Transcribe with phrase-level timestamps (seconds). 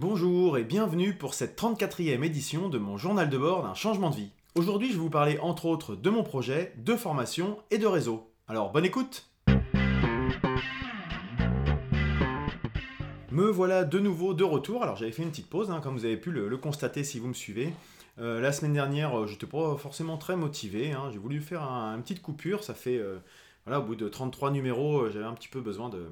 [0.00, 4.16] Bonjour et bienvenue pour cette 34e édition de mon journal de bord d'un changement de
[4.16, 4.30] vie.
[4.54, 8.32] Aujourd'hui, je vais vous parler entre autres de mon projet, de formation et de réseau.
[8.48, 9.28] Alors, bonne écoute
[13.30, 14.82] Me voilà de nouveau de retour.
[14.82, 17.28] Alors, j'avais fait une petite pause, hein, comme vous avez pu le, constater si vous
[17.28, 17.70] me suivez.
[18.18, 20.92] Euh, la semaine dernière, euh, j'étais pas forcément très motivé.
[20.92, 21.10] Hein.
[21.12, 22.64] J'ai voulu faire une petite coupure.
[22.64, 23.18] Ça fait, euh,
[23.66, 26.08] voilà, au bout de 33 numéros, j'avais un petit peu besoin de,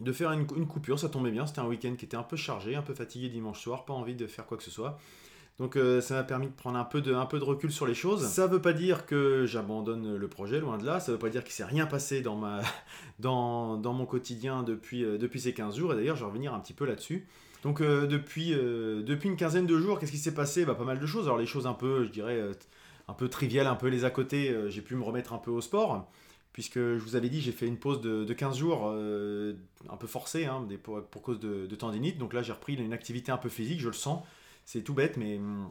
[0.00, 2.76] de faire une, coupure, ça tombait bien, c'était un week-end qui était un peu chargé,
[2.76, 4.98] un peu fatigué dimanche soir, pas envie de faire quoi que ce soit.
[5.58, 8.26] Donc euh, ça m'a permis de prendre un peu de, recul sur les choses.
[8.26, 11.00] Ça veut pas dire que j'abandonne le projet, loin de là.
[11.00, 12.36] Ça veut pas dire qu'il s'est rien passé dans,
[13.22, 15.94] mon quotidien depuis, euh, ces 15 jours.
[15.94, 17.26] Et d'ailleurs, je vais revenir un petit peu là-dessus.
[17.62, 20.66] Donc euh, depuis, depuis une quinzaine de jours, qu'est-ce qui s'est passé?
[20.66, 21.24] Bah, Pas mal de choses.
[21.24, 22.38] Alors les choses un peu, je dirais,
[23.08, 25.62] un peu triviales, un peu les à côté, j'ai pu me remettre un peu au
[25.62, 26.06] sport
[26.56, 29.52] puisque je vous avais dit, j'ai fait une pause de, 15 jours, euh,
[29.90, 32.16] un peu forcée, hein, pour, cause de, tendinite.
[32.16, 34.24] Donc là, j'ai repris une activité un peu physique, je le sens.
[34.64, 35.70] C'est tout bête, mais hum,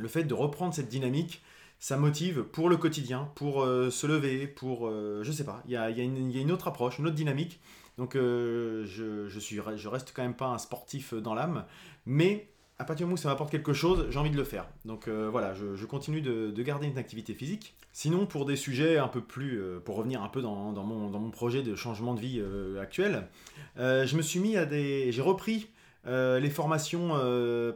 [0.00, 1.42] le fait de reprendre cette dynamique,
[1.78, 5.70] ça motive pour le quotidien, pour euh, se lever, pour, euh, je sais pas, il
[5.70, 7.60] y a, une autre approche, une autre dynamique.
[7.96, 8.84] Donc je,
[9.28, 11.66] je, suis, je reste quand même pas un sportif dans l'âme,
[12.04, 12.48] mais
[12.80, 14.66] à partir du moment où ça m'apporte quelque chose, j'ai envie de le faire.
[14.86, 17.74] Donc euh, voilà, je, continue de, garder une activité physique.
[17.92, 21.62] Sinon, pour des sujets un peu plus, euh, pour revenir un peu dans, mon, projet
[21.62, 23.28] de changement de vie euh, actuel,
[23.76, 25.68] je me suis mis à des, j'ai repris
[26.06, 27.10] les formations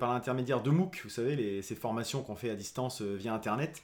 [0.00, 3.82] par l'intermédiaire de MOOC, vous savez, ces formations qu'on fait à distance via Internet.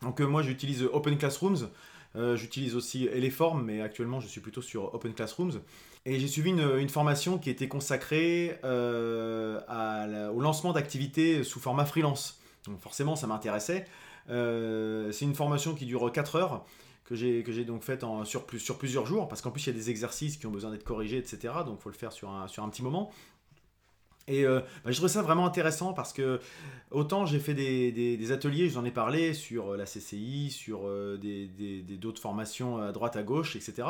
[0.00, 1.68] Donc moi, j'utilise Open Classrooms.
[2.14, 5.60] Euh, j'utilise aussi Eleform, mais actuellement je suis plutôt sur Open Classrooms.
[6.04, 12.40] Et j'ai suivi une, formation qui était consacrée euh, au lancement d'activités sous format freelance.
[12.66, 13.86] Donc forcément, ça m'intéressait.
[14.28, 16.64] Euh, c'est une formation qui dure 4 heures
[17.04, 20.38] que j'ai donc faite sur, plusieurs jours, parce qu'en plus il y a des exercices
[20.38, 21.52] qui ont besoin d'être corrigés, etc.
[21.66, 23.10] Donc il faut le faire sur un petit moment.
[24.28, 26.40] Et euh, bah, je trouve ça vraiment intéressant parce que
[26.90, 30.86] autant j'ai fait des, ateliers, je vous en ai parlé, sur euh, la CCI, sur
[30.86, 31.18] euh,
[32.00, 33.88] d'autres formations à droite, à gauche, etc.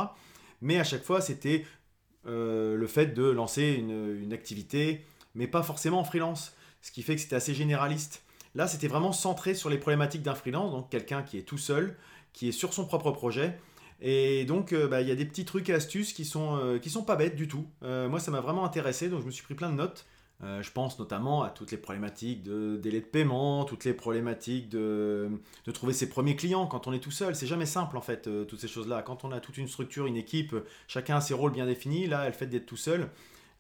[0.61, 1.67] Mais à chaque fois, c'était
[2.25, 5.05] le fait de lancer une, activité,
[5.35, 6.55] mais pas forcément en freelance.
[6.81, 8.23] Ce qui fait que c'était assez généraliste.
[8.55, 11.97] Là, c'était vraiment centré sur les problématiques d'un freelance, donc quelqu'un qui est tout seul,
[12.33, 13.59] qui est sur son propre projet.
[14.01, 17.03] Et donc, bah, il y a des petits trucs et astuces qui sont, qui sont
[17.03, 17.67] pas bêtes du tout.
[17.83, 20.07] moi, ça m'a vraiment intéressé, donc je me suis pris plein de notes.
[20.45, 24.69] Euh, je pense notamment à toutes les problématiques de délai de paiement, toutes les problématiques
[24.69, 25.31] de,
[25.73, 27.37] trouver ses premiers clients quand on est tout seul.
[27.37, 29.03] C'est jamais simple en fait, euh, toutes ces choses-là.
[29.03, 30.55] Quand on a toute une structure, une équipe,
[30.89, 33.09] chacun a ses rôles bien définis, là, elle fait d'être tout seul.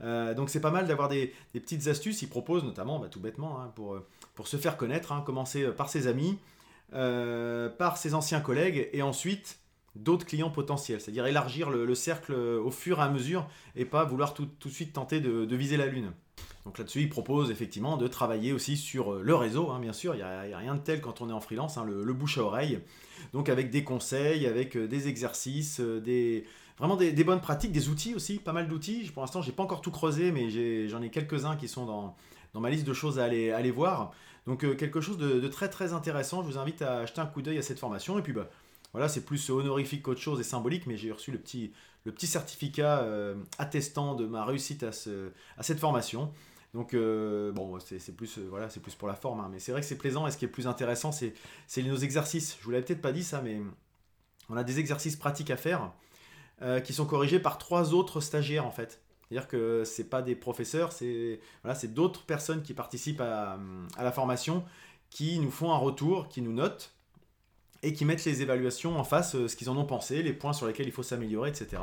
[0.02, 2.20] Euh, donc c'est pas mal d'avoir des, petites astuces.
[2.22, 4.00] Ils proposent notamment, bah, tout bêtement, hein, pour,
[4.34, 6.36] pour se faire connaître, hein, commencer par ses amis,
[6.90, 9.60] par ses anciens collègues, et ensuite
[9.94, 14.34] d'autres clients potentiels, c'est-à-dire élargir le, cercle au fur et à mesure et pas vouloir
[14.34, 16.12] tout, de suite tenter de viser la lune.
[16.64, 20.14] Donc là-dessus, il propose effectivement de travailler aussi sur euh, le réseau, hein, bien sûr,
[20.14, 22.42] il n'y a, rien de tel quand on est en freelance, hein, le, bouche à
[22.42, 22.80] oreille.
[23.32, 26.46] Donc avec des conseils, avec euh, des exercices, euh, des,
[26.78, 29.10] vraiment des, bonnes pratiques, des outils aussi, pas mal d'outils.
[29.12, 32.70] Pour l'instant, j'ai pas encore tout creusé, mais j'en ai, quelques-uns qui sont dans, ma
[32.70, 34.12] liste de choses à aller, voir.
[34.46, 37.58] Donc quelque chose de, très très intéressant, je vous invite à jeter un coup d'œil
[37.58, 38.18] à cette formation.
[38.18, 38.48] Et puis bah,
[38.92, 41.72] voilà, c'est plus honorifique qu'autre chose et symbolique, mais j'ai reçu le petit,
[42.18, 43.06] certificat
[43.58, 44.92] attestant de ma réussite à
[45.62, 46.32] cette formation.
[46.74, 49.48] Donc euh, bon, c'est plus euh, voilà, plus pour la forme, hein.
[49.52, 50.26] mais c'est vrai que c'est plaisant.
[50.26, 51.34] Et ce qui est plus intéressant, c'est
[51.82, 52.56] nos exercices.
[52.58, 53.60] Je vous l'avais peut-être pas dit ça, mais
[54.48, 55.92] on a des exercices pratiques à faire
[56.62, 59.02] euh, qui sont corrigés par trois autres stagiaires en fait.
[59.28, 63.58] C'est-à-dire que c'est pas des professeurs, c'est voilà, d'autres personnes qui participent à,
[63.96, 64.64] à, la formation
[65.10, 66.94] qui nous font un retour, qui nous notent
[67.82, 70.66] et qui mettent les évaluations en face, ce qu'ils en ont pensé, les points sur
[70.66, 71.82] lesquels il faut s'améliorer, etc.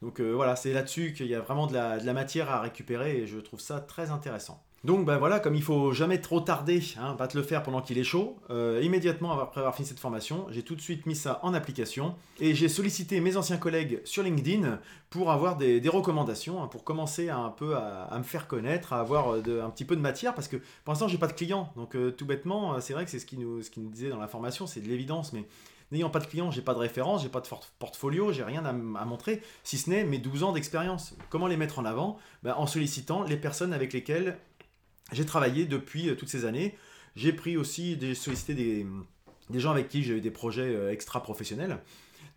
[0.00, 2.60] Donc euh, voilà, c'est là-dessus qu'il y a vraiment de la, de la, matière à
[2.60, 4.62] récupérer et je trouve ça très intéressant.
[4.84, 7.80] Donc ben voilà, comme il faut jamais trop tarder, hein, pas te le faire pendant
[7.80, 11.14] qu'il est chaud, euh, immédiatement après avoir fini cette formation, j'ai tout de suite mis
[11.14, 16.60] ça en application et j'ai sollicité mes anciens collègues sur LinkedIn pour avoir des, recommandations,
[16.60, 19.94] hein, pour commencer un peu à, me faire connaître, à avoir euh, un petit peu
[19.94, 23.04] de matière parce que pour l'instant j'ai pas de clients, donc tout bêtement, c'est vrai
[23.04, 25.46] que c'est ce qui nous, ce qui disait dans la formation, c'est de l'évidence, mais
[25.92, 27.48] N'ayant pas de clients, j'ai pas de référence, j'ai pas de
[27.78, 31.14] portfolio, j'ai rien à, montrer, si ce n'est mes 12 ans d'expérience.
[31.28, 32.18] Comment les mettre en avant?
[32.42, 34.38] Ben, En sollicitant les personnes avec lesquelles
[35.10, 36.76] j'ai travaillé depuis euh, toutes ces années.
[37.16, 41.78] J'ai pris aussi, des, sollicité des, gens avec qui j'ai eu des projets euh, extra-professionnels.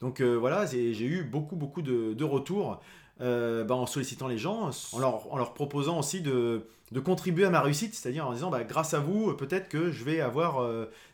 [0.02, 2.82] Donc euh, voilà, j'ai eu beaucoup, beaucoup de, retours
[3.20, 6.68] ben, en sollicitant les gens, en leur, proposant aussi de,
[7.06, 10.20] contribuer à ma réussite, c'est-à-dire en disant bah, grâce à vous, peut-être que je vais
[10.20, 10.68] avoir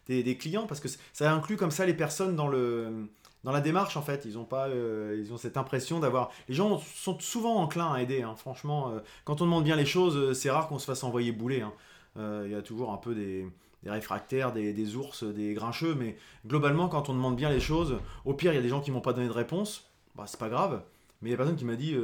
[0.07, 3.07] des, clients, parce que ça inclut comme ça les personnes dans le,
[3.43, 4.23] dans la démarche en fait.
[4.25, 6.31] Ils ont pas, euh, ils ont cette impression d'avoir.
[6.47, 8.21] Les gens sont souvent enclins à aider.
[8.21, 8.35] hein.
[8.35, 11.31] Franchement, euh, quand on demande bien les choses, euh, c'est rare qu'on se fasse envoyer
[11.31, 11.61] bouler.
[11.61, 11.73] hein.
[12.17, 13.47] Il y a toujours un peu des,
[13.85, 18.51] réfractaires, des, ours, des grincheux, mais globalement, quand on demande bien les choses, au pire,
[18.51, 19.89] il y a des gens qui m'ont pas donné de réponse.
[20.15, 20.83] Bah, c'est pas grave.
[21.21, 21.95] Mais il y a personne qui m'a dit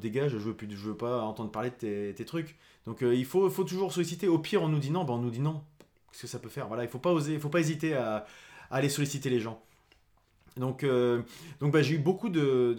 [0.00, 2.56] dégage, je veux plus, je veux pas entendre parler de tes, trucs.
[2.86, 4.28] Donc il faut, faut toujours solliciter.
[4.28, 5.62] Au pire, on nous dit non, bah, on nous dit non.
[6.10, 6.68] Qu'est-ce que ça peut faire?
[6.68, 8.24] Voilà, il faut pas oser, il faut pas hésiter à
[8.70, 9.60] aller solliciter les gens.
[10.56, 11.22] Donc, euh,
[11.60, 12.76] donc bah, j'ai eu beaucoup de,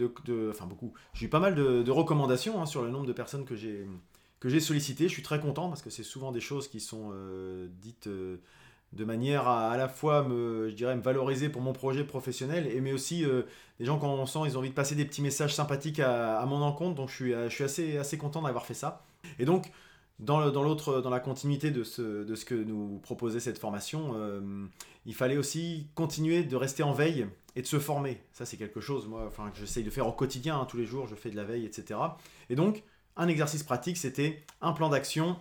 [0.49, 0.93] Enfin, beaucoup.
[1.13, 3.87] J'ai eu pas mal de, recommandations hein, sur le nombre de personnes que j'ai
[4.39, 5.07] que j'ai sollicitées.
[5.07, 8.37] Je suis très content parce que c'est souvent des choses qui sont euh, dites euh,
[8.93, 12.67] de manière à à la fois me, je dirais, me valoriser pour mon projet professionnel,
[12.67, 13.25] et mais aussi
[13.79, 16.45] des gens quand on sent ils ont envie de passer des petits messages sympathiques à,
[16.47, 16.95] mon encontre.
[16.95, 19.03] Donc je suis, assez, assez content d'avoir fait ça.
[19.39, 19.71] Et donc
[20.19, 24.15] dans dans l'autre, dans la continuité de ce, de ce que nous proposait cette formation,
[25.05, 28.21] il fallait aussi continuer de rester en veille et de se former.
[28.33, 30.85] Ça, c'est quelque chose, moi, enfin, que j'essaye de faire au quotidien, hein, tous les
[30.85, 31.99] jours, je fais de la veille, etc.
[32.49, 32.83] Et donc,
[33.15, 35.37] un exercice pratique, c'était un plan d'action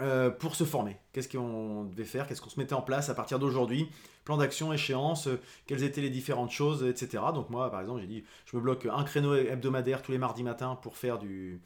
[0.00, 0.96] euh, pour se former.
[1.12, 2.26] Qu'est-ce qu'on devait faire?
[2.26, 3.88] Qu'est-ce qu'on se mettait en place à partir d'aujourd'hui?
[4.24, 7.24] Plan d'action, échéance, euh, quelles étaient les différentes choses, etc.
[7.34, 10.44] Donc moi, par exemple, j'ai dit, je me bloque un créneau hebdomadaire tous les mardis
[10.44, 11.58] matins pour faire de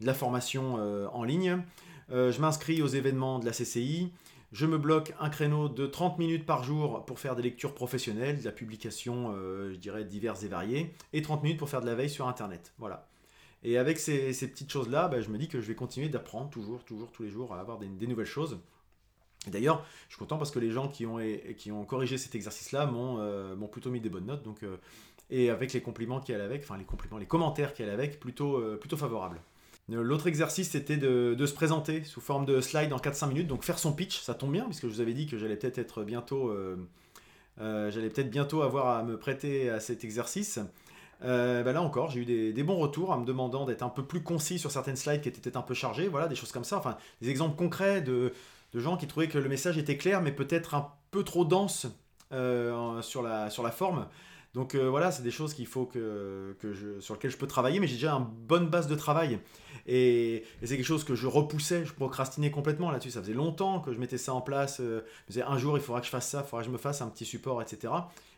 [0.00, 1.62] la formation euh, en ligne.
[2.10, 4.10] Je m'inscris aux événements de la CCI.
[4.52, 8.40] Je me bloque un créneau de 30 minutes par jour pour faire des lectures professionnelles,
[8.40, 11.86] de la publication, euh, je dirais, diverses et variées, et 30 minutes pour faire de
[11.86, 12.72] la veille sur Internet.
[12.78, 13.08] Voilà.
[13.62, 16.84] Et avec ces, petites choses-là, bah, je me dis que je vais continuer d'apprendre toujours,
[16.84, 18.58] toujours, tous les jours à avoir des, nouvelles choses.
[19.46, 23.56] D'ailleurs, je suis content parce que les gens qui ont, corrigé cet exercice-là m'ont euh,
[23.56, 24.42] m'ont plutôt mis des bonnes notes.
[24.42, 24.76] Donc, euh,
[25.30, 28.76] et avec les compliments a avec, enfin les compliments, les commentaires a avec, plutôt, euh,
[28.76, 29.40] plutôt favorables.
[29.90, 33.64] Euh, L'autre exercice, c'était de, se présenter sous forme de slide en 4-5 minutes, donc
[33.64, 36.04] faire son pitch, ça tombe bien, puisque je vous avais dit que j'allais peut-être être
[36.04, 36.76] bientôt, euh,
[37.60, 40.58] euh, bientôt avoir à me prêter à cet exercice.
[41.20, 44.22] Bah là encore, j'ai eu des, bons retours en me demandant d'être un peu plus
[44.22, 46.96] concis sur certaines slides qui étaient un peu chargées, voilà, des choses comme ça, enfin,
[47.20, 48.32] des exemples concrets de,
[48.74, 51.88] gens qui trouvaient que le message était clair, mais peut-être un peu trop dense
[52.30, 54.06] sur la forme.
[54.58, 56.56] Donc euh, voilà, c'est des choses qu'il faut que,
[56.98, 59.38] sur lesquelles je peux travailler, mais j'ai déjà une bonne base de travail.
[59.86, 63.12] Et, c'est quelque chose que je repoussais, je procrastinais complètement là-dessus.
[63.12, 64.80] Ça faisait longtemps que je mettais ça en place.
[64.80, 66.72] euh, je disais, un jour, il faudra que je fasse ça, il faudra que je
[66.72, 67.92] me fasse un petit support, etc.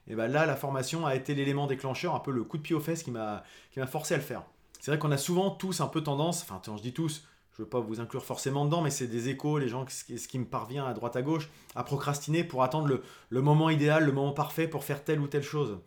[0.09, 2.77] Et ben là, la formation a été l'élément déclencheur, un peu le coup de pied
[2.77, 3.43] aux fesses qui m'a
[3.87, 4.43] forcé à le faire.
[4.79, 7.25] C'est vrai qu'on a souvent tous un peu tendance, enfin je dis tous,
[7.57, 10.39] je veux pas vous inclure forcément dedans, mais c'est des échos, les gens, ce qui,
[10.39, 13.01] me parvient à droite à gauche, à procrastiner pour attendre
[13.31, 15.79] le moment idéal, le moment parfait pour faire telle ou telle chose.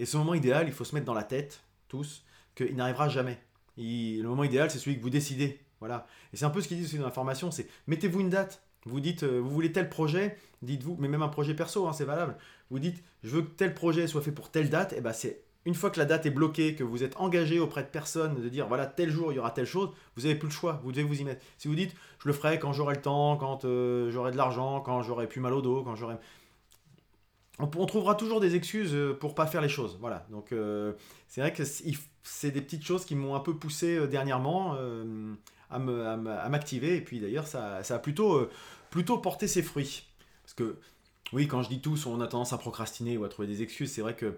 [0.00, 2.24] Et ce moment idéal, il faut se mettre dans la tête, tous,
[2.54, 3.38] qu'il n'arrivera jamais.
[3.76, 5.60] Le moment idéal, c'est celui que vous décidez.
[5.78, 6.06] Voilà.
[6.32, 8.62] Et c'est un peu ce qu'ils disent aussi dans la formation, c'est mettez-vous une date.
[8.86, 12.06] Vous dites, euh, vous voulez tel projet, dites-vous, mais même un projet perso, hein, c'est
[12.06, 12.38] valable.
[12.70, 15.42] Vous dites, je veux que tel projet soit fait pour telle date, et ben c'est
[15.66, 18.48] une fois que la date est bloquée, que vous êtes engagé auprès de personne, de
[18.48, 20.92] dire voilà tel jour il y aura telle chose, vous n'avez plus le choix, vous
[20.92, 21.44] devez vous y mettre.
[21.58, 24.80] Si vous dites je le ferai quand j'aurai le temps, quand euh, j'aurai de l'argent,
[24.80, 26.16] quand j'aurai plus mal au dos, quand j'aurai
[27.60, 29.98] on, trouvera toujours des excuses euh, pour pas faire les choses.
[30.00, 30.26] Voilà.
[30.30, 30.92] Donc euh,
[31.28, 31.62] c'est vrai que
[32.22, 34.76] c'est des petites choses qui m'ont un peu poussé euh, dernièrement
[35.70, 35.78] à
[36.48, 36.96] m'activer.
[36.96, 38.48] Et puis d'ailleurs, ça, ça a plutôt,
[39.22, 40.06] porté ses fruits.
[40.42, 40.76] Parce que
[41.32, 43.92] oui, quand je dis tous, on a tendance à procrastiner ou à trouver des excuses.
[43.92, 44.36] C'est vrai que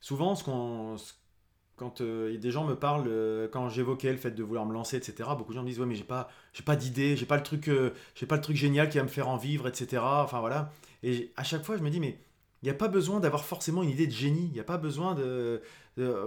[0.00, 5.30] souvent, quand des gens me parlent, quand j'évoquais le fait de vouloir me lancer, etc.,
[5.38, 6.28] beaucoup de gens me disent ouais, mais j'ai pas,
[6.64, 7.70] pas d'idée, j'ai pas le truc,
[8.14, 10.02] j'ai pas le truc génial qui va me faire en vivre, etc.
[10.02, 10.72] Enfin voilà.
[11.02, 12.18] Et à chaque fois, je me dis mais
[12.66, 14.46] il n'y a pas besoin d'avoir forcément une idée de génie.
[14.46, 15.62] Il n'y a pas besoin de,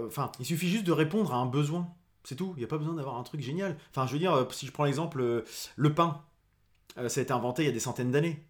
[0.06, 1.92] Enfin, il suffit juste de répondre à un besoin.
[2.24, 2.54] C'est tout.
[2.56, 3.76] Il n'y a pas besoin d'avoir un truc génial.
[3.90, 5.44] Enfin, je veux dire, euh, si je prends l'exemple, euh,
[5.76, 6.22] le pain,
[6.96, 8.42] euh, ça a été inventé il y a des centaines d'années.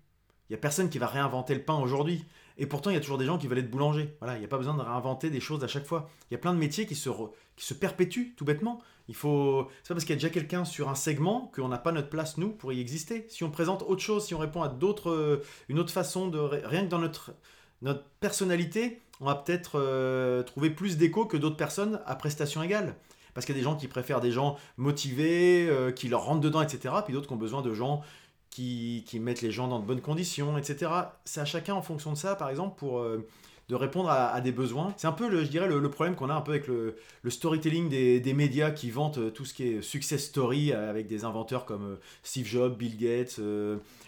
[0.49, 2.25] Il n'y a personne qui va réinventer le pain aujourd'hui.
[2.59, 4.17] Et pourtant, il y a toujours des gens qui veulent être boulanger.
[4.21, 6.09] Voilà, il n'y a pas besoin de réinventer des choses à chaque fois.
[6.31, 7.11] Il y a plein de métiers qui se,
[7.57, 8.81] qui se perpétuent, tout bêtement.
[9.09, 9.69] Il faut.
[9.83, 12.09] C'est pas parce qu'il y a déjà quelqu'un sur un segment qu'on n'a pas notre
[12.09, 13.27] place, nous, pour y exister.
[13.31, 15.43] Si on présente autre chose, si on répond à d'autres.
[15.69, 16.39] une autre façon de.
[16.39, 17.33] Rien que dans notre,
[17.83, 22.95] notre personnalité, on va peut-être euh, trouver plus d'écho que d'autres personnes à prestation égale.
[23.35, 26.41] Parce qu'il y a des gens qui préfèrent des gens motivés, euh, qui leur rentrent
[26.41, 26.95] dedans, etc.
[27.05, 28.03] Puis d'autres qui ont besoin de gens
[28.51, 30.91] qui, mettent les gens dans de bonnes conditions, etc.
[31.25, 33.27] C'est à chacun en fonction de ça, par exemple, pour euh,
[33.69, 34.93] de répondre à, des besoins.
[34.97, 36.97] C'est un peu, le, je dirais, le, problème qu'on a un peu avec le,
[37.29, 41.25] storytelling des, médias qui vantent euh, tout ce qui est success story euh, avec des
[41.25, 43.41] inventeurs comme Steve Jobs, Bill Gates,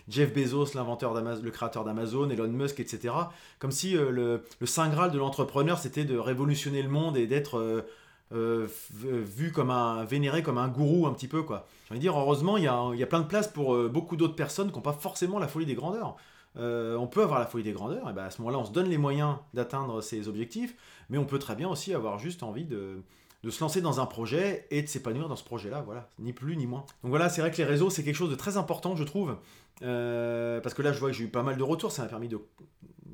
[0.08, 3.14] Jeff Bezos, l'inventeur le créateur d'Amazon, Elon Musk, etc.
[3.60, 7.84] Comme si le, le saint graal de l'entrepreneur, c'était de révolutionner le monde et d'être
[8.32, 8.66] euh,
[9.04, 11.66] euh, vu comme un vénéré comme un gourou un petit peu quoi.
[11.84, 13.88] J'ai envie de dire heureusement il y a, y a plein de place pour euh,
[13.88, 16.16] beaucoup d'autres personnes qui n'ont pas forcément la folie des grandeurs.
[16.56, 18.88] on peut avoir la folie des grandeurs, et ben à ce moment-là, on se donne
[18.88, 20.74] les moyens d'atteindre ces objectifs,
[21.10, 23.02] mais on peut très bien aussi avoir juste envie de,
[23.42, 26.56] de se lancer dans un projet et de s'épanouir dans ce projet-là, voilà, ni plus
[26.56, 26.84] ni moins.
[27.02, 29.36] Donc voilà, c'est vrai que les réseaux, c'est quelque chose de très important, je trouve,
[29.82, 32.08] euh, parce que là, je vois que j'ai eu pas mal de retours, ça m'a
[32.08, 32.38] permis de,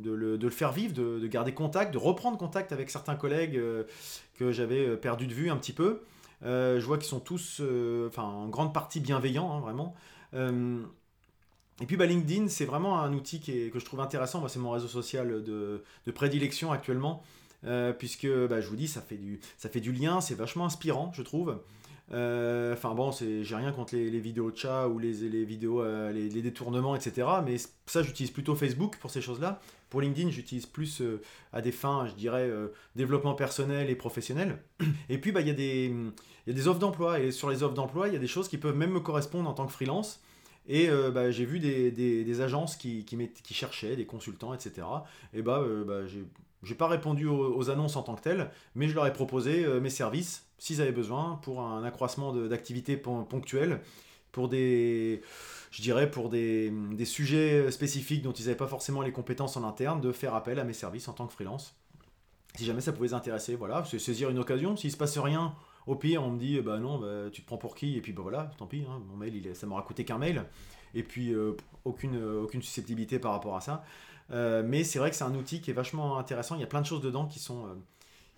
[0.04, 3.84] le, faire vivre, de, garder contact, de reprendre contact avec certains collègues euh,
[4.34, 6.02] que j'avais euh, perdu de vue un petit peu.
[6.42, 7.62] je vois qu'ils sont tous,
[8.18, 9.94] en grande partie bienveillants, hein, vraiment.
[10.34, 14.46] et puis bah, LinkedIn, c'est vraiment un outil que je trouve intéressant.
[14.46, 17.22] C'est mon réseau social de prédilection actuellement.
[17.64, 20.66] Euh, puisque bah, je vous dis, ça fait du, ça fait du lien, c'est vachement
[20.66, 21.58] inspirant, je trouve.
[22.10, 26.10] Euh, enfin bon, j'ai rien contre les, vidéos de chat ou les, les vidéos, euh,
[26.10, 27.26] les, détournements, etc.
[27.44, 29.60] Mais ça, j'utilise plutôt Facebook pour ces choses-là.
[29.90, 31.02] Pour LinkedIn, j'utilise plus
[31.52, 32.50] à des fins, je dirais,
[32.94, 34.58] développement personnel et professionnel.
[35.08, 35.94] Et puis, bah, il y, a des,
[36.46, 37.20] y a des offres d'emploi.
[37.20, 39.48] Et sur les offres d'emploi, il y a des choses qui peuvent même me correspondre
[39.48, 40.20] en tant que freelance.
[40.66, 44.86] Et bah, j'ai vu des, des, des, agences qui, qui, qui, cherchaient, des consultants, etc.
[45.32, 46.24] Et bah, bah j'ai
[46.62, 49.80] j'ai pas répondu aux, annonces en tant que telles, mais je leur ai proposé euh,
[49.80, 53.80] mes services s'ils avaient besoin pour un accroissement d'activité ponctuelle,
[54.32, 55.22] pour des,
[55.70, 59.62] je dirais, pour des, des, sujets spécifiques dont ils n'avaient pas forcément les compétences en
[59.62, 61.76] interne, de faire appel à mes services en tant que freelance.
[62.56, 64.76] Si jamais ça pouvait les intéresser, voilà, c'est saisir une occasion.
[64.76, 65.54] S'il se passe rien,
[65.86, 67.96] au pire, on me dit, bah non, bah, tu te prends pour qui?
[67.96, 70.44] Et puis bah voilà, tant pis, hein, mon mail, il ça m'aura coûté qu'un mail.
[70.94, 73.84] Et puis, euh, aucune, aucune susceptibilité par rapport à ça.
[74.30, 76.54] Euh, mais c'est vrai que c'est un outil qui est vachement intéressant.
[76.54, 77.74] Il y a plein de choses dedans qui sont, euh,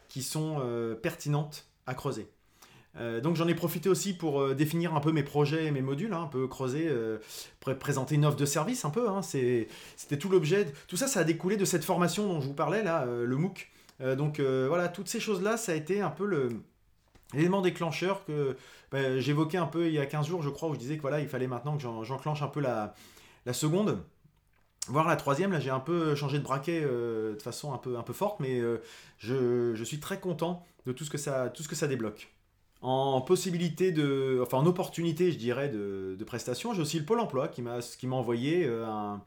[0.09, 2.28] qui sont euh, pertinentes à creuser.
[3.23, 6.23] donc j'en ai profité aussi pour définir un peu mes projets et mes modules, hein,
[6.23, 6.88] un peu creuser,
[7.80, 9.09] présenter une offre de service un peu.
[9.09, 9.23] Hein.
[9.23, 10.73] C'était tout l'objet.
[10.87, 13.68] Tout ça, ça a découlé de cette formation dont je vous parlais là, le MOOC.
[14.16, 16.50] donc voilà, toutes ces choses-là, ça a été un peu
[17.32, 18.56] l'élément déclencheur que
[18.92, 21.02] ben, j'évoquais un peu il y a 15 jours, je crois, où je disais que
[21.02, 22.94] voilà, il fallait maintenant que j'enclenche un peu la,
[23.47, 24.00] la seconde.
[24.88, 27.99] Voir la troisième, là j'ai un peu changé de braquet euh, de façon un peu,
[27.99, 28.78] un peu forte, mais euh,
[29.18, 32.32] je, suis très content de tout ce que ça, tout ce que ça débloque.
[32.80, 37.20] En possibilité de, enfin en opportunité, je dirais, de, de prestation, j'ai aussi le Pôle
[37.20, 39.22] Emploi qui m'a, envoyé euh, un,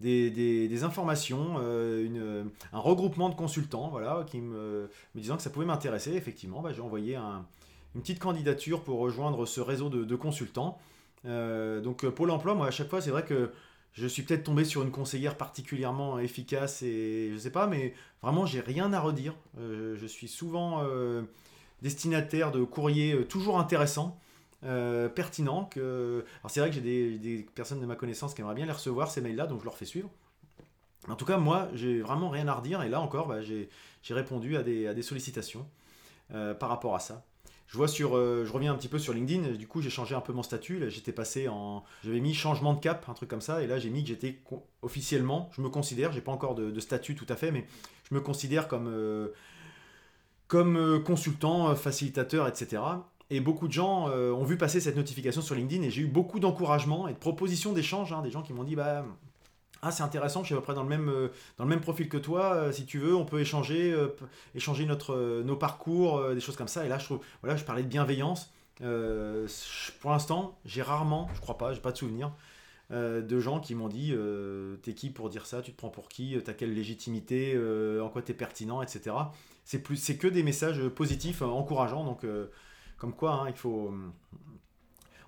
[0.00, 5.66] des, des, informations, un regroupement de consultants, voilà, qui me, me disant que ça pouvait
[5.66, 6.14] m'intéresser.
[6.14, 10.78] Effectivement, bah, j'ai envoyé une petite candidature pour rejoindre ce réseau de, de consultants.
[11.24, 13.50] donc Pôle Emploi, moi à chaque fois, c'est vrai que
[13.96, 18.44] je suis peut-être tombé sur une conseillère particulièrement efficace et je sais pas, mais vraiment
[18.44, 19.34] j'ai rien à redire.
[19.58, 21.22] Euh, je suis souvent euh,
[21.80, 24.20] destinataire de courriers euh, toujours intéressants,
[25.14, 25.70] pertinents.
[25.76, 29.10] Alors c'est vrai que j'ai des, personnes de ma connaissance qui aimeraient bien les recevoir
[29.10, 30.10] ces mails-là, donc je leur fais suivre.
[31.08, 33.68] En tout cas, moi, j'ai vraiment rien à redire et là encore, bah, j'ai
[34.10, 35.66] répondu à des sollicitations
[36.30, 37.24] par rapport à ça.
[37.66, 39.52] Je vois sur, euh, je reviens un petit peu sur LinkedIn.
[39.56, 40.88] Du coup, j'ai changé un peu mon statut.
[40.88, 43.62] J'étais passé en, j'avais mis changement de cap, un truc comme ça.
[43.62, 44.40] Et là, j'ai mis que j'étais
[44.82, 47.66] officiellement, je me considère, j'ai pas encore de, statut tout à fait, mais
[48.08, 49.28] je me considère comme, euh,
[50.46, 52.82] comme euh, consultant, facilitateur, etc.
[53.30, 56.38] Et beaucoup de gens ont vu passer cette notification sur LinkedIn et j'ai eu beaucoup
[56.38, 58.12] d'encouragement et de propositions d'échange.
[58.12, 59.04] Hein, des gens qui m'ont dit, bah,
[59.86, 62.54] ah c'est intéressant, je suis à peu près dans le même, euh, profil que toi,
[62.54, 66.84] euh, si tu veux, on peut échanger, euh, nos parcours, des choses comme ça.
[66.84, 68.52] Et là, je trouve, voilà, je parlais de bienveillance.
[70.00, 72.32] pour l'instant, j'ai rarement, je crois pas, j'ai pas de souvenir,
[72.90, 74.12] de gens qui m'ont dit
[74.82, 77.56] t'es qui pour dire ça, tu te prends pour qui, t'as quelle légitimité,
[78.02, 79.14] en quoi t'es pertinent, etc.
[79.64, 82.04] C'est plus, c'est que des messages positifs, encourageants.
[82.04, 82.26] Donc,
[82.98, 83.94] comme quoi, hein, il faut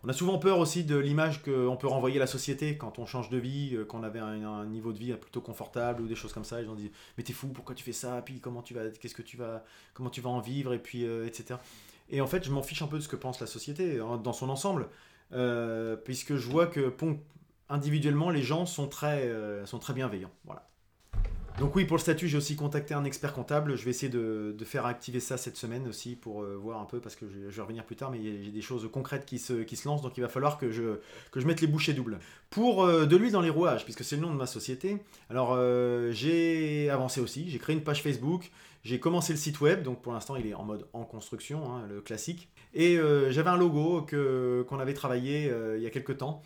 [0.05, 3.07] on a souvent peur aussi de l'image qu'on peut renvoyer à la société quand on
[3.07, 6.33] change de vie, euh, qu'on avait un, niveau de vie plutôt confortable ou des choses
[6.33, 6.61] comme ça.
[6.61, 8.23] Les gens disent mais t'es fou, pourquoi tu fais ça?
[8.23, 9.65] Puis comment tu vas, qu'est-ce que tu vas,
[9.95, 11.59] comment tu vas en vivre Et puis euh, etc.
[12.11, 14.19] Et en fait, je m'en fiche un peu de ce que pense la société hein,
[14.23, 14.89] dans son ensemble,
[15.33, 16.95] euh, puisque je vois que
[17.69, 19.31] individuellement les gens sont très,
[19.67, 20.31] sont très bienveillants.
[20.45, 20.69] Voilà.
[21.59, 23.75] Donc oui, pour le statut, j'ai aussi contacté un expert comptable.
[23.75, 27.01] Je vais essayer de, faire activer ça cette semaine aussi pour euh, voir un peu,
[27.01, 30.03] parce que je, vais revenir plus tard, mais j'ai des choses concrètes qui se, lancent,
[30.03, 31.01] donc il va falloir que je,
[31.45, 32.21] mette les bouchées doubles.
[32.51, 34.99] Pour euh, de l'huile dans les rouages, puisque c'est le nom de ma société,
[35.31, 38.53] alors euh, j'ai avancé aussi, j'ai créé une page Facebook,
[38.85, 41.87] j'ai commencé le site web, donc pour l'instant il est en mode en construction, hein,
[41.89, 42.99] le classique, et
[43.31, 44.07] j'avais un logo
[44.69, 46.43] qu'on avait travaillé il y a quelques temps.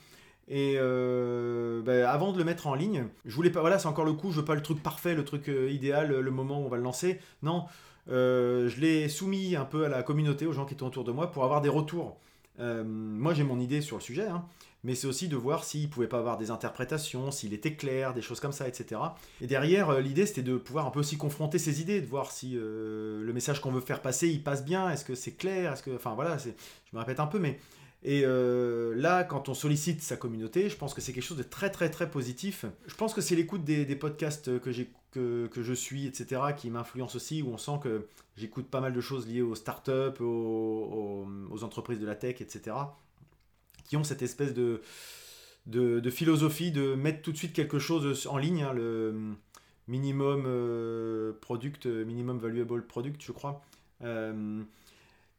[0.48, 3.60] Et euh, bah, avant de le mettre en ligne, je voulais pas.
[3.60, 4.30] Voilà, c'est encore le coup.
[4.32, 6.76] Je veux pas le truc parfait, le truc euh, idéal, le moment où on va
[6.76, 7.20] le lancer.
[7.42, 7.66] Non,
[8.10, 11.12] euh, je l'ai soumis un peu à la communauté, aux gens qui étaient autour de
[11.12, 12.18] moi, pour avoir des retours.
[12.58, 14.44] moi, j'ai mon idée sur le sujet, hein,
[14.84, 18.22] mais c'est aussi de voir s'il pouvait pas avoir des interprétations, s'il était clair, des
[18.22, 19.00] choses comme ça, etc.
[19.40, 22.54] Et derrière, l'idée, c'était de pouvoir un peu aussi confronter ces idées, de voir si
[22.54, 25.92] le message qu'on veut faire passer, il passe bien, est-ce que c'est clair, est-ce que,
[25.94, 26.50] enfin voilà, je
[26.92, 27.58] me répète un peu, mais
[28.04, 31.44] Et euh, là, quand on sollicite sa communauté, je pense que c'est quelque chose de
[31.44, 32.64] très très très positif.
[32.86, 37.42] Je pense que c'est l'écoute des, podcasts que, que, je suis, etc., qui m'influence aussi,
[37.42, 42.00] où on sent que j'écoute pas mal de choses liées aux startups, aux, aux, entreprises
[42.00, 42.76] de la tech, etc.,
[43.84, 44.82] qui ont cette espèce de,
[45.66, 49.34] de, philosophie de mettre tout de suite quelque chose en ligne, hein, le
[49.86, 53.62] minimum euh, product, minimum valuable product, je crois.
[54.02, 54.62] Euh,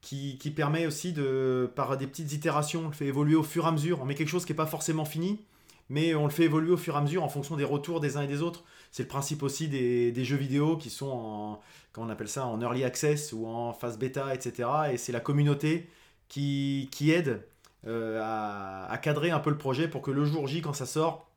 [0.03, 3.67] qui, permet aussi de, par des petites itérations, on le fait évoluer au fur et
[3.69, 4.01] à mesure.
[4.01, 5.45] On met quelque chose qui n'est pas forcément fini,
[5.89, 8.17] mais on le fait évoluer au fur et à mesure en fonction des retours des
[8.17, 8.65] uns et des autres.
[8.91, 11.59] C'est le principe aussi des, jeux vidéo qui sont en,
[11.97, 14.69] on appelle ça, en early access ou en phase bêta, etc.
[14.91, 15.89] Et c'est la communauté
[16.27, 17.47] qui, aide
[17.87, 21.29] euh, à, cadrer un peu le projet pour que le jour J, quand ça sort,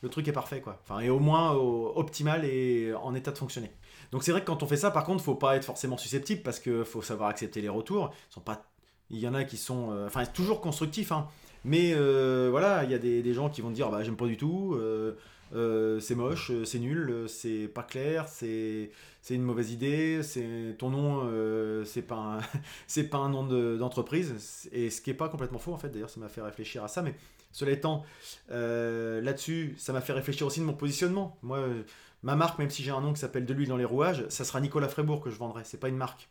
[0.00, 0.80] le truc est parfait, quoi.
[0.82, 3.70] Enfin, et au moins optimal et en état de fonctionner.
[4.12, 6.42] Donc c'est vrai que quand on fait ça, par contre, faut pas être forcément susceptible
[6.42, 8.14] parce qu'il faut savoir accepter les retours.
[8.30, 8.64] Ils sont pas,
[9.10, 11.28] il y en a qui sont, euh, enfin, toujours constructifs, hein.
[11.64, 14.36] Mais euh, voilà, il y a des, gens qui vont dire, bah j'aime pas du
[14.36, 14.76] tout.
[14.76, 18.90] Euh, c'est moche, c'est nul, c'est pas clair, c'est
[19.30, 21.26] une mauvaise idée, c'est ton nom,
[21.86, 22.40] c'est pas
[22.86, 23.44] c'est pas un nom
[23.76, 25.88] d'entreprise et ce qui est pas complètement faux en fait.
[25.88, 27.14] D'ailleurs, ça m'a fait réfléchir à ça, mais
[27.50, 28.04] cela étant,
[28.50, 31.38] là-dessus, ça m'a fait réfléchir aussi de mon positionnement.
[31.42, 31.66] Moi,
[32.24, 34.44] Ma marque, même si j'ai un nom qui s'appelle De l'huile dans les rouages, ça
[34.44, 35.62] sera Nicolas Frébourg que je vendrai.
[35.64, 36.30] C'est pas une marque.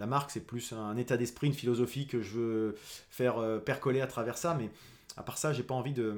[0.00, 2.74] La marque, c'est plus un état d'esprit, une philosophie que je veux
[3.10, 4.54] faire euh, percoler à travers ça.
[4.54, 4.70] Mais
[5.18, 6.16] à part ça, j'ai pas envie de,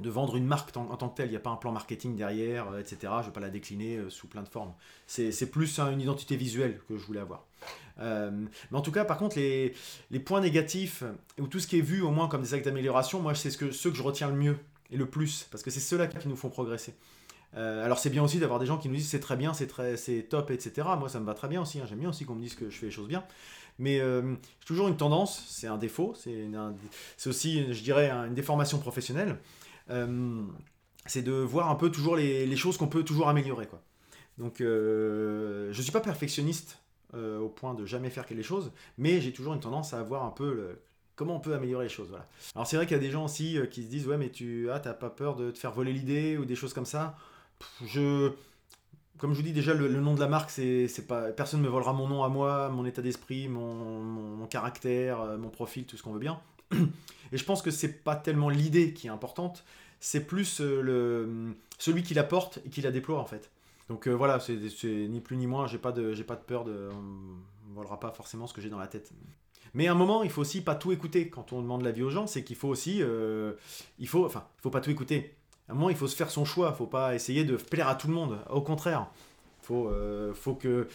[0.00, 1.26] vendre une marque en, tant que telle.
[1.26, 2.96] Il n'y a pas un plan marketing derrière, euh, etc.
[3.02, 4.72] Je ne vais pas la décliner euh, sous plein de formes.
[5.08, 7.44] C'est plus une identité visuelle que je voulais avoir.
[7.98, 8.46] mais
[8.78, 9.74] en tout cas, par contre, les,
[10.12, 11.02] les, points négatifs,
[11.40, 13.58] ou tout ce qui est vu au moins comme des actes d'amélioration, moi, c'est ce
[13.58, 14.58] que, ceux que je retiens le mieux
[14.92, 15.48] et le plus.
[15.50, 16.94] Parce que c'est ceux-là qui nous font progresser.
[17.56, 19.66] Euh, alors c'est bien aussi d'avoir des gens qui nous disent c'est très bien, c'est
[19.66, 20.88] très, c'est top, etc.
[20.98, 21.80] Moi ça me va très bien aussi.
[21.80, 21.84] Hein.
[21.88, 23.24] J'aime bien aussi qu'on me dise que je fais les choses bien.
[23.78, 26.46] Mais euh, j'ai toujours une tendance, c'est un défaut, c'est,
[27.26, 29.38] aussi, je dirais, une déformation professionnelle.
[29.90, 30.42] Euh,
[31.06, 33.66] c'est de voir un peu toujours les, les choses qu'on peut toujours améliorer.
[33.66, 33.82] Quoi.
[34.38, 36.78] Donc je ne suis pas perfectionniste
[37.14, 40.30] au point de jamais faire les choses, mais j'ai toujours une tendance à voir un
[40.30, 40.80] peu le,
[41.16, 42.08] comment on peut améliorer les choses.
[42.08, 42.28] Voilà.
[42.54, 44.70] Alors c'est vrai qu'il y a des gens aussi qui se disent ouais mais tu
[44.70, 47.16] ah, pas peur de te faire voler l'idée ou des choses comme ça?
[47.84, 48.32] Je,
[49.22, 51.70] comme je vous dis déjà, le, nom de la marque, c'est, pas, personne ne me
[51.70, 56.02] volera mon nom à moi, mon état d'esprit, mon, caractère, euh, mon profil, tout ce
[56.02, 56.40] qu'on veut bien.
[56.72, 59.64] Et je pense que c'est pas tellement l'idée qui est importante,
[60.00, 63.52] c'est plus euh, le, celui qui la porte et qui la déploie en fait.
[63.88, 66.88] Donc euh, voilà, c'est, ni plus ni moins, j'ai pas de, pas de peur de,
[66.92, 69.12] on ne volera pas forcément ce que j'ai dans la tête.
[69.72, 72.10] Mais à un moment, il faut aussi pas tout écouter quand on demande l'avis aux
[72.10, 73.00] gens, c'est qu'il faut aussi,
[74.00, 75.36] il faut, enfin, il faut pas tout écouter
[75.72, 76.68] à un moment, il faut se faire son choix.
[76.74, 78.38] Il faut pas essayer de plaire à tout le monde.
[78.50, 79.06] Au contraire,
[79.62, 80.86] il faut, euh, faut que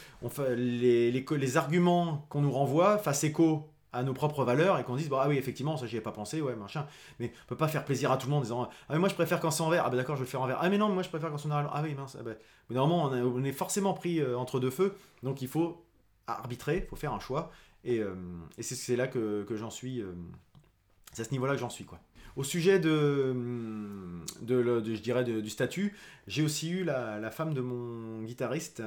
[0.56, 5.22] les, arguments qu'on nous renvoie fassent écho à nos propres valeurs et qu'on dise bah,
[5.24, 6.86] ah oui effectivement ça j'y ai pas pensé ouais machin
[7.20, 9.08] mais on peut pas faire plaisir à tout le monde en disant ah mais moi
[9.08, 10.60] je préfère quand c'est en verre ah ben d'accord je vais le faire en verre
[10.60, 12.36] ah mais non moi je préfère quand c'est en verre ah oui mince ah ben.
[12.70, 15.86] mais normalement on, est forcément pris euh, entre deux feux donc il faut
[16.28, 17.50] arbitrer il faut faire un choix
[17.86, 18.14] et, euh,
[18.60, 20.04] c'est là que, que j'en suis
[21.14, 22.00] c'est à ce niveau là que j'en suis quoi
[22.38, 23.34] au sujet de,
[24.48, 25.96] je dirais du statut,
[26.28, 28.84] j'ai aussi eu la, femme de mon guitariste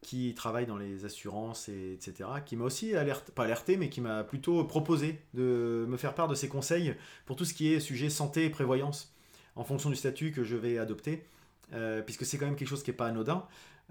[0.00, 4.00] qui travaille dans les assurances, et, etc., qui m'a aussi alerté, pas alerté, mais qui
[4.00, 6.94] m'a plutôt proposé de me faire part de ses conseils
[7.26, 9.14] pour tout ce qui est sujet santé et prévoyance,
[9.54, 11.26] en fonction du statut que je vais adopter,
[11.74, 13.44] euh, puisque c'est quand même quelque chose qui n'est pas anodin.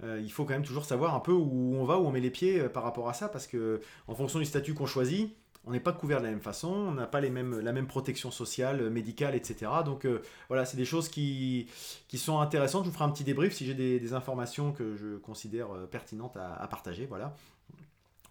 [0.04, 2.20] Euh, il faut quand même toujours savoir un peu où on va, où on met
[2.20, 5.36] les pieds euh, par rapport à ça, parce que en fonction du statut qu'on choisit,
[5.68, 7.88] on n'est pas couvert de la même façon, on n'a pas les mêmes, la même
[7.88, 9.70] protection sociale, euh, médicale, etc.
[9.86, 11.68] Donc euh, voilà, c'est des choses qui,
[12.08, 12.86] qui sont intéressantes.
[12.86, 16.38] Je vous ferai un petit débrief si j'ai des, informations que je considère euh, pertinentes
[16.38, 17.06] à, partager.
[17.06, 17.36] Voilà,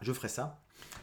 [0.01, 0.59] je ferai ça.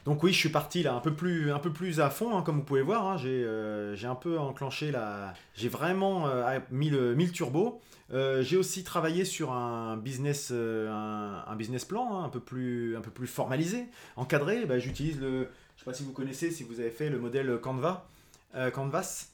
[0.05, 2.41] Donc oui, je suis parti là un peu plus, un peu plus à fond, hein,
[2.41, 3.05] comme vous pouvez voir.
[3.07, 3.17] Hein.
[3.17, 5.33] j'ai un peu enclenché la...
[5.53, 6.27] J'ai vraiment
[6.71, 7.79] mis, le, turbo.
[8.11, 13.11] j'ai aussi travaillé sur un business, un, business plan hein, un, peu plus, un peu
[13.11, 14.65] plus formalisé, encadré.
[14.65, 15.47] Bah, j'utilise le,
[15.83, 18.07] sais pas si vous connaissez, si vous avez fait le modèle Canva,
[18.55, 19.27] euh, Canvas,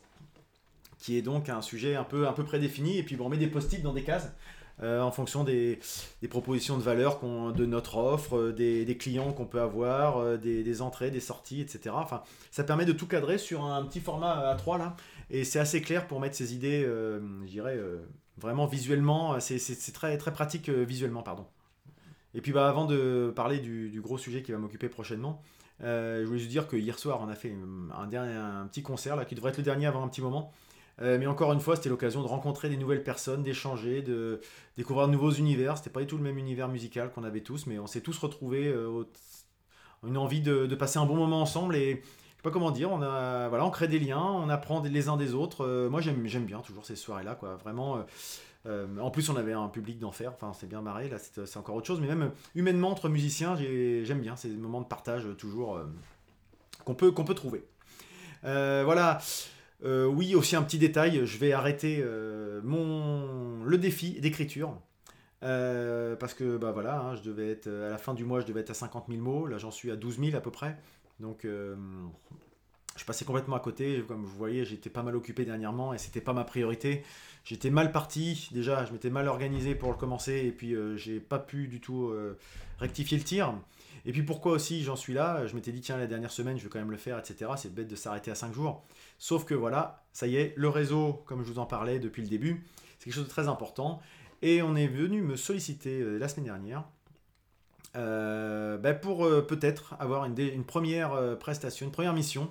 [0.98, 3.48] qui est donc un sujet un peu, un peu prédéfini, et puis on met des
[3.48, 4.32] post-it dans des cases.
[4.82, 5.78] Euh, en fonction des,
[6.30, 11.20] propositions de valeur de notre offre, euh, des, clients qu'on peut avoir, des, entrées, des
[11.20, 11.94] sorties, etc.
[11.94, 14.96] Enfin, ça permet de tout cadrer sur un petit format A3 là,
[15.30, 17.78] et c'est assez clair pour mettre ses idées, je dirais,
[18.38, 21.46] vraiment visuellement, c'est très, très pratique visuellement, pardon.
[22.34, 25.44] Et puis bah, avant de parler du gros sujet qui va m'occuper prochainement,
[25.84, 27.56] euh, je voulais juste dire que hier soir, on a fait
[27.96, 30.52] un, dernier, un petit concert là, qui devrait être le dernier avant un petit moment.
[31.02, 34.42] Euh, mais encore une fois, c'était l'occasion de rencontrer des nouvelles personnes, d'échanger, de
[34.76, 35.78] découvrir de nouveaux univers.
[35.78, 38.18] C'était pas du tout le même univers musical qu'on avait tous, mais on s'est tous
[38.18, 39.04] retrouvés, euh,
[40.06, 41.76] une envie de, passer un bon moment ensemble.
[41.78, 45.08] Et sais pas comment dire, on, a, voilà, on crée des liens, on apprend les
[45.08, 45.88] uns des autres.
[45.90, 47.56] moi, j'aime bien toujours ces soirées-là, quoi.
[47.56, 48.04] Vraiment.
[48.66, 51.88] En plus, on avait un public d'enfer, enfin, c'est bien marré, là, c'est encore autre
[51.88, 52.02] chose.
[52.02, 55.80] Mais même humainement, entre musiciens, j'aime bien ces moments de partage toujours
[56.86, 57.64] qu'on peut, trouver.
[58.44, 59.20] voilà.
[59.84, 62.04] oui, aussi un petit détail, je vais arrêter
[62.64, 64.78] mon, le défi d'écriture.
[65.42, 68.60] Euh, parce que bah hein, je devais être à la fin du mois, je devais
[68.60, 69.46] être à 50 000 mots.
[69.46, 70.78] Là, j'en suis à 12 000 à peu près.
[71.20, 71.76] Donc, euh,
[72.98, 74.04] je passais complètement à côté.
[74.08, 77.04] Comme vous voyez, j'étais pas mal occupé dernièrement et c'était pas ma priorité.
[77.50, 81.20] J'étais mal parti déjà, je m'étais mal organisé pour le commencer et puis euh, j'ai
[81.20, 82.14] pas pu du tout
[82.78, 83.56] rectifier le tir.
[84.06, 86.64] Et puis pourquoi aussi j'en suis là Je m'étais dit tiens la dernière semaine je
[86.64, 87.52] vais quand même le faire etc.
[87.58, 88.84] C'est bête de s'arrêter à 5 jours.
[89.18, 92.28] Sauf que voilà, ça y est, le réseau comme je vous en parlais depuis le
[92.28, 92.64] début,
[93.00, 94.00] c'est quelque chose de très important.
[94.42, 96.84] Et on est venu me solliciter euh, la semaine dernière
[97.96, 102.50] euh, bah, pour euh, peut-être avoir une, première prestation, une première mission,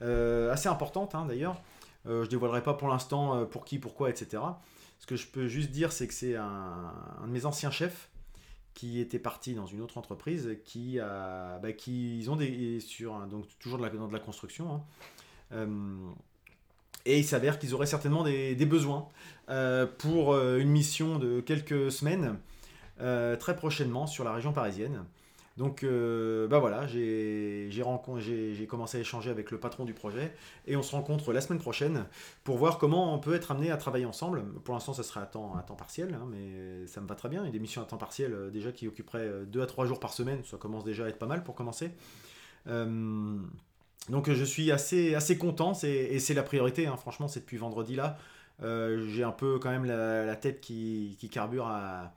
[0.00, 1.60] assez importante hein, d'ailleurs.
[2.06, 4.42] Je ne dévoilerai pas pour l'instant pour qui, pourquoi, etc.
[4.98, 6.92] Ce que je peux juste dire, c'est que c'est un,
[7.26, 8.08] de mes anciens chefs
[8.74, 13.18] qui était parti dans une autre entreprise qui a, bah, qui ils ont des sur
[13.26, 14.82] donc toujours dans de la construction.
[15.52, 15.66] Hein.
[17.06, 19.08] Et il s'avère qu'ils auraient certainement des, besoins
[19.48, 22.36] euh, pour euh, une mission de quelques semaines
[23.00, 25.04] euh, très prochainement sur la région parisienne.
[25.56, 27.70] Donc bah voilà, j'ai
[28.68, 30.34] commencé à échanger avec le patron du projet
[30.66, 32.04] et on se rencontre la semaine prochaine
[32.44, 34.44] pour voir comment on peut être amené à travailler ensemble.
[34.64, 37.42] Pour l'instant, ça serait à temps, partiel, hein, mais ça me va très bien.
[37.42, 39.98] Il y a des missions à temps partiel déjà qui occuperaient 2 à 3 jours
[39.98, 41.90] par semaine, ça commence déjà à être pas mal pour commencer.
[44.08, 46.96] Donc je suis assez, content, et c'est la priorité, hein.
[46.96, 48.18] franchement, c'est depuis vendredi là.
[48.62, 52.14] Euh, j'ai un peu quand même la, tête qui, carbure à,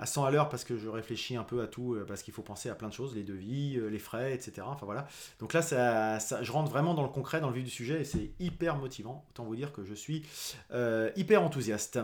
[0.00, 2.34] à 100 à l'heure parce que je réfléchis un peu à tout, euh, parce qu'il
[2.34, 4.62] faut penser à plein de choses, les devis, euh, les frais, etc.
[4.66, 5.06] Enfin voilà.
[5.38, 8.04] Donc là, ça, je rentre vraiment dans le concret, dans le vif du sujet, et
[8.04, 9.24] c'est hyper motivant.
[9.30, 10.24] Autant vous dire que je suis
[11.16, 12.00] hyper enthousiaste.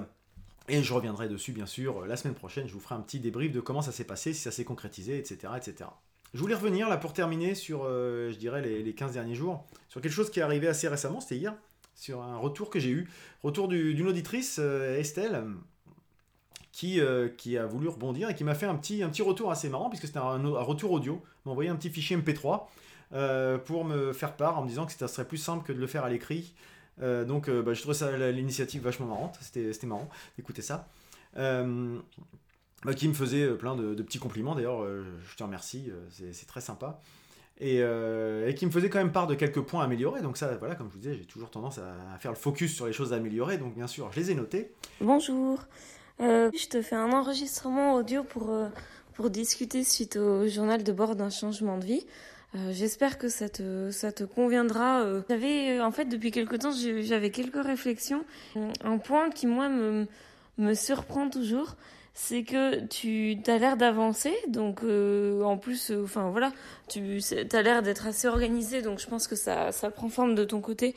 [0.68, 2.66] Et je reviendrai dessus, bien sûr, la semaine prochaine.
[2.66, 5.16] Je vous ferai un petit débrief de comment ça s'est passé, si ça s'est concrétisé,
[5.16, 5.90] etc., etc.
[6.35, 10.00] Je voulais revenir là pour terminer sur, euh, je dirais, les, 15 derniers jours, sur
[10.00, 11.54] quelque chose qui est arrivé assez récemment, c'était hier,
[11.94, 13.09] sur un retour que j'ai eu.
[13.42, 15.44] Retour d'une auditrice, euh, Estelle,
[16.77, 19.51] qui, euh, qui a voulu rebondir et qui m'a fait un petit, un petit retour
[19.51, 22.67] assez marrant, puisque c'était un, retour audio, m'a envoyé un petit fichier MP3
[23.65, 25.87] pour me faire part en me disant que ça serait plus simple que de le
[25.87, 26.55] faire à l'écrit.
[27.01, 30.89] donc bah, je trouvais ça l'initiative vachement marrante, c'était marrant d'écouter ça.
[32.87, 34.55] Bah, qui me faisait euh, plein de, petits compliments.
[34.55, 37.01] D'ailleurs, euh, je te remercie, euh, c'est très sympa.
[37.59, 37.83] Et,
[38.55, 40.21] qui me faisait quand même part de quelques points améliorés.
[40.21, 42.87] Donc ça, voilà, comme je vous disais, j'ai toujours tendance à, faire le focus sur
[42.87, 43.57] les choses améliorées.
[43.57, 44.73] Donc bien sûr, je les ai notés.
[45.01, 45.59] Bonjour.
[46.20, 48.55] Je te fais un enregistrement audio pour,
[49.14, 52.07] pour discuter suite au journal de bord d'un changement de vie.
[52.70, 55.05] J'espère que ça te, ça te conviendra.
[55.29, 58.24] J'avais, en fait, depuis quelques temps, j'avais quelques réflexions.
[58.83, 60.07] Un point qui, moi, me,
[60.59, 61.76] me surprend toujours,
[62.16, 66.50] c'est que tu as l'air d'avancer, donc euh, en plus, euh, enfin voilà,
[66.88, 67.20] tu
[67.52, 70.62] as l'air d'être assez organisé, donc je pense que ça, ça prend forme de ton
[70.62, 70.94] côté.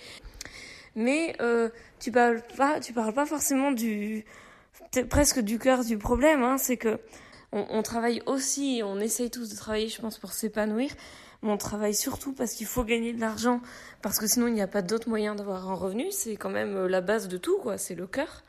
[0.95, 1.67] Mais euh,
[1.99, 4.23] tu parles pas, tu parles pas forcément du
[5.09, 6.43] presque du cœur du problème.
[6.43, 6.99] Hein, c'est que
[7.51, 10.91] on, travaille aussi, on essaye tous de travailler, je pense, pour s'épanouir.
[11.41, 13.61] Mais on travaille surtout parce qu'il faut gagner de l'argent,
[14.01, 16.11] parce que sinon il n'y a pas d'autre moyen d'avoir un revenu.
[16.11, 17.77] C'est quand même la base de tout, quoi.
[17.77, 18.43] C'est le cœur.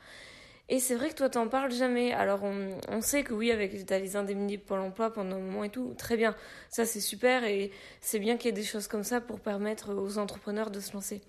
[0.71, 2.13] Et c'est vrai que toi, t'en parles jamais.
[2.13, 5.93] Alors, on, sait que oui, avec les indemnités pour l'emploi pendant un moment et tout,
[5.97, 6.33] très bien.
[6.69, 9.93] Ça, c'est super et c'est bien qu'il y ait des choses comme ça pour permettre
[9.93, 11.21] aux entrepreneurs de se lancer.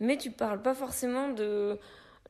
[0.00, 1.78] Mais tu parles pas forcément de.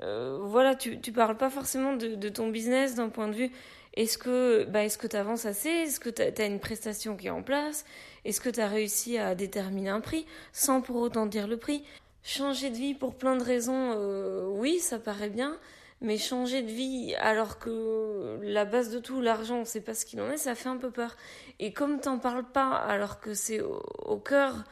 [0.03, 3.51] Euh, voilà, tu, tu parles pas forcément de, ton business d'un point de vue.
[3.95, 5.69] Est-ce que bah, est-ce que tu assez?
[5.69, 7.85] Est-ce que tu as, une prestation qui est en place?
[8.25, 11.85] Est-ce que tu as réussi à déterminer un prix sans pour autant dire le prix?
[12.23, 15.59] Changer de vie pour plein de raisons, euh, oui, ça paraît bien.
[16.03, 20.05] Mais changer de vie alors que la base de tout, l'argent, on sait pas ce
[20.05, 21.17] qu'il en est, ça fait un peu peur.
[21.61, 24.65] Et comme t'en parles pas alors que c'est au, cœur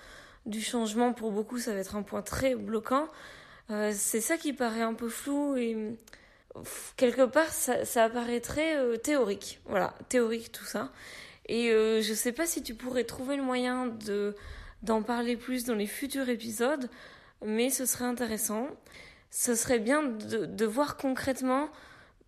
[0.47, 3.07] du changement pour beaucoup, ça va être un point très bloquant,
[3.71, 5.97] euh, c'est ça qui paraît un peu flou et
[6.97, 9.61] quelque part ça, ça apparaît très euh, théorique.
[9.67, 10.93] Voilà, théorique tout ça.
[11.47, 14.35] Et euh, je sais pas si tu pourrais trouver le moyen de
[14.83, 16.89] d'en parler plus dans les futurs épisodes,
[17.45, 18.69] mais ce serait intéressant
[19.31, 21.69] ce serait bien de, voir concrètement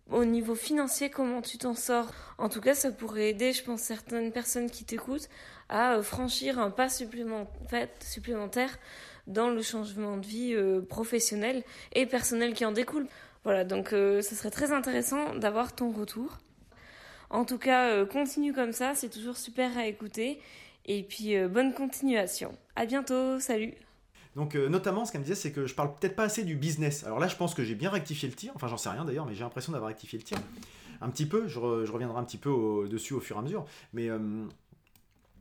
[0.09, 2.11] au niveau financier comment tu t'en sors.
[2.37, 5.29] En tout cas, ça pourrait aider, je pense, certaines personnes qui t'écoutent
[5.73, 8.77] à euh, franchir un pas supplémentaire
[9.27, 13.07] dans le changement de vie euh, professionnel et personnel qui en découle.
[13.43, 16.37] Voilà, donc euh, ce serait très intéressant d'avoir ton retour.
[17.29, 20.39] En tout cas, continue comme ça, c'est toujours super à écouter.
[20.85, 22.55] Et puis bonne continuation.
[22.75, 23.73] À bientôt, salut.
[24.35, 27.03] Donc notamment, ce qu'elle me disait, c'est que je parle peut-être pas assez du business.
[27.05, 28.51] Alors là, je pense que j'ai bien rectifié le tir.
[28.53, 30.37] Enfin, j'en sais rien d'ailleurs, mais j'ai l'impression d'avoir rectifié le tir
[31.01, 31.47] un petit peu.
[31.47, 33.65] Je, reviendrai un petit peu dessus au fur et à mesure.
[33.93, 34.09] Mais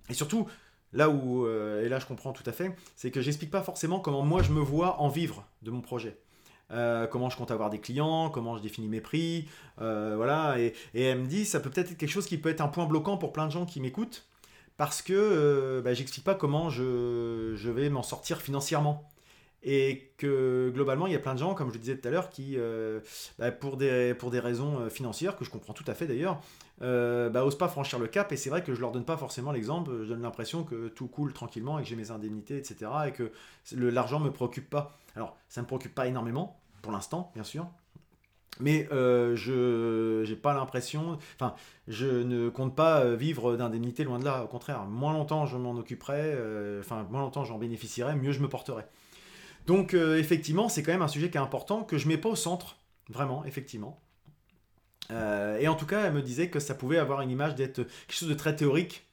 [0.08, 0.46] et surtout,
[0.92, 4.22] là où et là je comprends tout à fait, c'est que j'explique pas forcément comment
[4.22, 6.18] moi je me vois en vivre de mon projet.
[6.72, 9.46] Euh, comment je compte avoir des clients, comment je définis mes prix,
[9.80, 10.58] euh, voilà.
[10.58, 12.86] Et, elle me dit, ça peut peut-être être quelque chose qui peut être un point
[12.86, 14.26] bloquant pour plein de gens qui m'écoutent,
[14.78, 19.10] parce que euh, bah, j'explique pas comment je, vais m'en sortir financièrement.
[19.64, 22.10] Et que globalement, il y a plein de gens, comme je le disais tout à
[22.10, 22.56] l'heure, qui,
[23.38, 26.40] bah, pour, des, pour des raisons financières, que je comprends tout à fait d'ailleurs,
[26.80, 28.32] bah, osent pas franchir le cap.
[28.32, 30.02] Et c'est vrai que je leur donne pas forcément l'exemple.
[30.02, 32.90] Je donne l'impression que tout coule tranquillement et que j'ai mes indemnités, etc.
[33.06, 33.30] Et que
[33.76, 34.98] l'argent me préoccupe pas.
[35.14, 37.66] Alors, ça me préoccupe pas énormément pour l'instant, bien sûr.
[38.60, 41.54] Mais euh, je n'ai pas l'impression, enfin,
[41.88, 44.44] je ne compte pas euh, vivre d'indemnité loin de là.
[44.44, 48.40] Au contraire, moins longtemps je m'en occuperai, euh, enfin, moins longtemps j'en bénéficierai, mieux je
[48.40, 48.84] me porterai.
[49.66, 52.36] Donc, effectivement, c'est quand même un sujet qui est important, que je mets pas au
[52.36, 54.00] centre, vraiment, effectivement.
[55.10, 58.12] et en tout cas, elle me disait que ça pouvait avoir une image d'être quelque
[58.18, 59.06] chose de très théorique,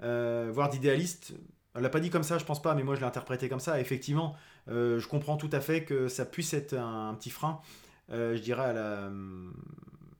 [0.00, 1.34] voire d'idéaliste.
[1.74, 3.60] Elle l'a pas dit comme ça, je pense pas, mais moi je l'ai interprété comme
[3.60, 3.80] ça.
[3.80, 4.36] Effectivement,
[4.68, 7.60] euh, je comprends tout à fait que ça puisse être un, petit frein,
[8.10, 9.10] euh, je dirais, à la,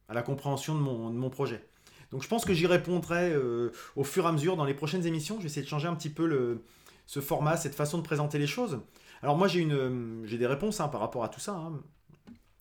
[0.08, 1.62] à la compréhension de mon, de mon, projet.
[2.10, 5.06] Donc je pense que j'y répondrai euh, au fur et à mesure dans les prochaines
[5.06, 5.36] émissions.
[5.36, 6.62] Je vais essayer de changer un petit peu le,
[7.06, 8.80] ce format, cette façon de présenter les choses.
[9.22, 11.54] Alors moi j'ai une j'ai des réponses hein, par rapport à tout ça.
[11.54, 11.80] Hein.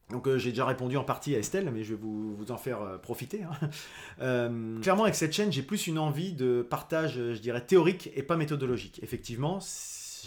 [0.09, 2.99] Donc j'ai déjà répondu en partie à Estelle, mais je vais vous, vous en faire
[3.01, 3.43] profiter.
[3.43, 4.79] Hein.
[4.81, 8.35] clairement, avec cette chaîne, j'ai plus une envie de partage, je dirais, théorique et pas
[8.35, 8.99] méthodologique.
[9.03, 9.59] Effectivement,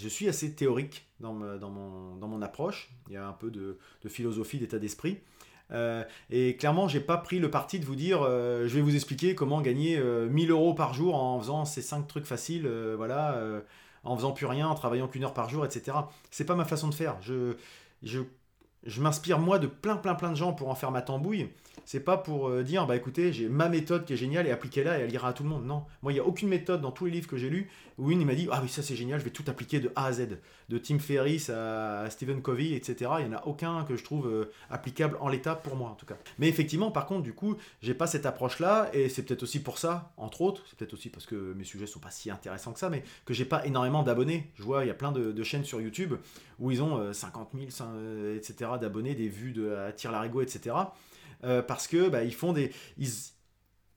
[0.01, 2.91] je suis assez théorique dans, dans, mon, dans mon approche.
[3.09, 5.19] Il y a un peu de, philosophie, d'état d'esprit.
[5.71, 8.95] Euh, et clairement, j'ai pas pris le parti de vous dire, euh, je vais vous
[8.95, 13.41] expliquer comment gagner 1000 euh, euros par jour en faisant ces 5 trucs faciles, voilà,
[14.05, 15.97] en faisant plus rien, en travaillant qu'une heure par jour, etc.
[16.31, 17.17] C'est pas ma façon de faire.
[17.21, 17.57] Je,
[18.03, 18.21] je,
[18.87, 21.49] je m'inspire moi de plein, plein, plein de gens pour en faire ma tambouille.
[21.85, 24.99] C'est pas pour euh, dire bah écoutez j'ai ma méthode qui est géniale et appliquez-la
[24.99, 25.67] et elle ira à tout le monde.
[25.67, 25.85] Non.
[26.03, 27.69] Moi il n'y a aucune méthode dans tous les livres que j'ai lus
[27.99, 30.07] où une m'a dit ah oui ça c'est génial je vais tout appliquer de A
[30.07, 30.39] à Z.
[30.71, 34.29] De Tim Ferriss à, Stephen Covey etc il n'y en a aucun que je trouve
[34.29, 36.17] euh, applicable en l'état pour moi en tout cas.
[36.39, 39.61] Mais effectivement par contre du coup j'ai pas cette approche là et c'est peut-être aussi
[39.61, 40.63] pour ça entre autres.
[40.69, 43.35] C'est peut-être aussi parce que mes sujets sont pas si intéressants que ça mais que
[43.35, 44.51] j'ai pas énormément d'abonnés.
[44.55, 46.15] Je vois il y a plein de, chaînes sur YouTube
[46.59, 50.75] où ils ont 50 000 etc d'abonnés des vues de à tir larigot etc
[51.45, 53.09] euh, parce que bah, ils font des ils,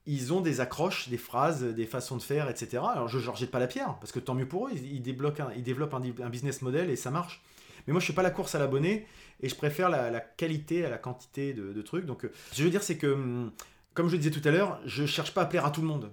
[0.05, 2.83] ils, ont des accroches, des phrases, des façons de faire, etc.
[2.91, 5.01] Alors je ne leur jette pas la pierre, parce que tant mieux pour eux, ils,
[5.01, 7.41] débloquent ils développent un, business model et ça marche.
[7.85, 9.07] Mais moi, je ne fais pas la course à l'abonné
[9.39, 12.05] et je préfère la, qualité à la quantité de, trucs.
[12.05, 13.51] Donc, euh, ce que je veux dire, c'est que, hum,
[13.93, 15.81] comme je le disais tout à l'heure, je ne cherche pas à plaire à tout
[15.81, 16.11] le monde.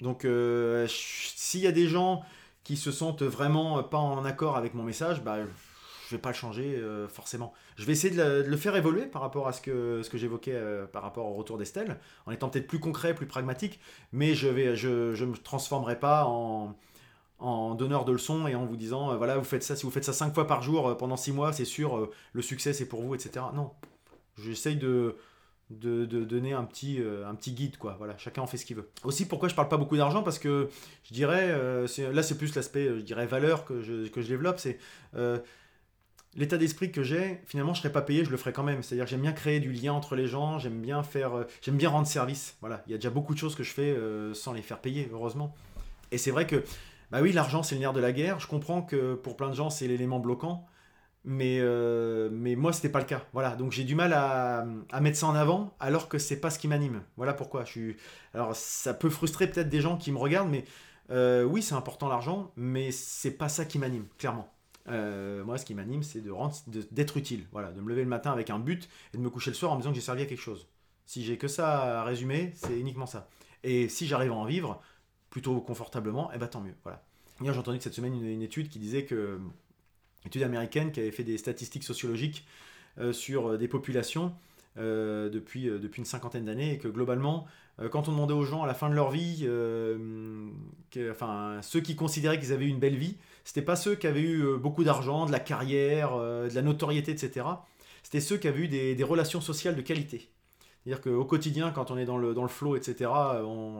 [0.00, 2.24] Donc, euh, s'il y a des gens
[2.64, 5.38] qui se sentent vraiment pas en accord avec mon message, bah,
[6.12, 7.52] vais pas le changer euh, forcément.
[7.76, 11.02] Je vais essayer de, le faire évoluer par rapport à ce que, j'évoquais euh, par
[11.02, 13.80] rapport au retour d'Estelle, en étant peut-être plus concret, plus pragmatique,
[14.12, 16.76] mais je ne je, je me transformerai pas en,
[17.38, 19.90] en donneur de leçons et en vous disant, euh, voilà, vous faites ça, si vous
[19.90, 23.02] faites ça cinq fois par jour pendant six mois, c'est sûr, le succès c'est pour
[23.02, 23.46] vous, etc.
[23.54, 23.70] Non,
[24.38, 25.16] j'essaye de,
[25.70, 27.96] de, donner un petit, un petit guide, quoi.
[27.98, 28.90] Voilà, chacun en fait ce qu'il veut.
[29.04, 30.22] Aussi, pourquoi je parle pas beaucoup d'argent?
[30.22, 30.68] Parce que
[31.04, 31.48] je dirais,
[32.12, 34.78] là c'est plus l'aspect, je dirais, valeur que je développe, c'est
[36.34, 38.82] l'état d'esprit que j'ai, finalement, je serais pas payé, je le ferais quand même.
[38.82, 41.90] C'est-à-dire, j'aime bien créer du lien entre les gens, j'aime bien faire, euh, j'aime bien
[41.90, 42.56] rendre service.
[42.60, 44.78] Voilà, il y a déjà beaucoup de choses que je fais euh, sans les faire
[44.78, 45.54] payer, heureusement.
[46.10, 46.64] Et c'est vrai que,
[47.10, 48.40] bah oui, l'argent, c'est le nerf de la guerre.
[48.40, 50.66] Je comprends que pour plein de gens, c'est l'élément bloquant.
[51.24, 53.22] Mais, euh, mais moi, c'était pas le cas.
[53.32, 56.50] Voilà, donc j'ai du mal à, à, mettre ça en avant, alors que c'est pas
[56.50, 57.02] ce qui m'anime.
[57.16, 57.64] Voilà pourquoi.
[57.64, 57.96] Je suis...
[58.34, 60.64] Alors, ça peut frustrer peut-être des gens qui me regardent, mais
[61.44, 64.52] oui, c'est important l'argent, mais c'est pas ça qui m'anime, clairement.
[64.88, 66.22] Euh, moi, ce qui m'anime, c'est
[66.90, 67.46] d'être utile.
[67.52, 69.72] Voilà, de me lever le matin avec un but et de me coucher le soir
[69.72, 70.66] en me disant que j'ai servi à quelque chose.
[71.06, 73.28] Si j'ai que ça à résumer, c'est uniquement ça.
[73.64, 74.80] Et si j'arrive à en vivre
[75.30, 76.74] plutôt confortablement, eh ben tant mieux.
[76.82, 77.02] Voilà.
[77.40, 79.40] Hier, j'ai entendu cette semaine une, étude qui disait que
[80.24, 82.46] étude américaine qui avait fait des statistiques sociologiques
[82.98, 84.34] euh, sur euh, des populations
[84.76, 87.46] depuis, depuis une cinquantaine d'années et que globalement,
[87.90, 89.46] quand on demandait aux gens à la fin de leur vie,
[91.10, 94.20] enfin ceux qui considéraient qu'ils avaient eu une belle vie, c'était pas ceux qui avaient
[94.20, 97.46] eu euh, beaucoup d'argent, de la carrière, euh, de la notoriété, etc.
[98.02, 100.30] C'était ceux qui avaient eu des, relations sociales de qualité.
[100.84, 103.10] C'est-à-dire qu'au quotidien, quand on est dans le, dans le flow, etc.,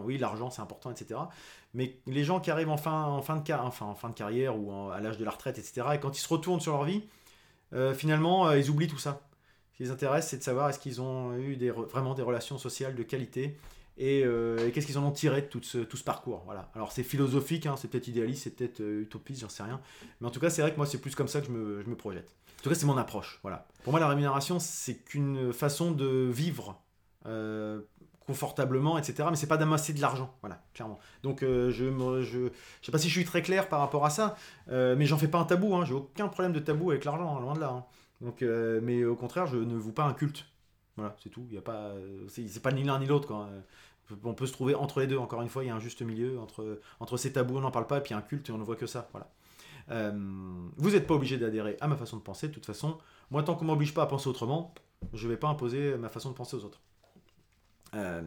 [0.05, 1.21] oui, l'argent c'est important, etc.
[1.75, 4.57] Mais les gens qui arrivent en fin, en fin, de, enfin, en fin de carrière
[4.57, 7.03] ou à l'âge de la retraite, etc., et quand ils se retournent sur leur vie,
[7.73, 9.21] euh, finalement, ils oublient tout ça.
[9.73, 12.95] Ce qui les intéresse, c'est de savoir est-ce qu'ils ont eu vraiment des relations sociales
[12.95, 13.59] de qualité
[13.99, 14.25] et,
[14.73, 16.43] qu'est-ce qu'ils en ont tiré de tout ce, parcours.
[16.47, 16.71] Voilà.
[16.75, 19.81] Alors c'est philosophique, hein, c'est peut-être idéaliste, c'est peut-être utopiste, j'en sais rien.
[20.21, 21.83] Mais en tout cas, c'est vrai que moi, c'est plus comme ça que je me,
[21.83, 22.35] je me projette.
[22.61, 23.39] En tout cas, c'est mon approche.
[23.43, 23.67] Voilà.
[23.85, 26.81] Pour moi, la rémunération, c'est qu'une façon de vivre
[28.27, 29.29] confortablement, etc.
[29.31, 30.99] Mais c'est pas d'amasser de l'argent, voilà, clairement.
[31.23, 32.49] Donc euh, je, me, je,
[32.81, 34.37] je sais pas si je suis très clair par rapport à ça,
[34.71, 35.75] euh, mais j'en fais pas un tabou.
[35.75, 37.71] Hein, j'ai aucun problème de tabou avec l'argent, hein, loin de là.
[37.71, 37.85] Hein.
[38.23, 40.47] Donc, euh, mais au contraire, je ne vous pas un culte.
[40.97, 41.45] Voilà, c'est tout.
[41.51, 41.93] Il y a pas,
[42.29, 43.35] c'est pas ni l'un ni l'autre.
[44.25, 45.19] On peut se trouver entre les deux.
[45.19, 47.71] Encore une fois, il y a un juste milieu entre entre ces tabous, on n'en
[47.71, 49.09] parle pas, et puis un culte et on ne voit que ça.
[49.13, 50.15] Voilà.
[50.77, 52.49] vous n'êtes pas obligé d'adhérer à ma façon de penser.
[52.49, 52.99] De toute façon,
[53.31, 54.75] moi, tant qu'on m'oblige pas à penser autrement,
[55.15, 56.81] je vais pas imposer ma façon de penser aux autres.
[57.95, 58.23] Euh,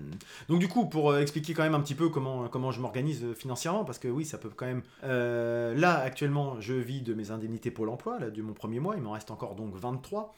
[0.47, 3.23] donc du coup, pour euh, expliquer quand même un petit peu comment, comment je m'organise
[3.23, 4.84] euh, financièrement, parce que oui, ça peut quand même...
[5.04, 9.01] là, actuellement, je vis de mes indemnités Pôle emploi, là, de mon premier mois, il
[9.01, 10.34] m'en reste encore donc 23.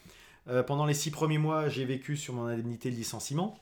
[0.65, 3.59] pendant les 6 premiers mois, j'ai vécu sur mon indemnité de licenciement,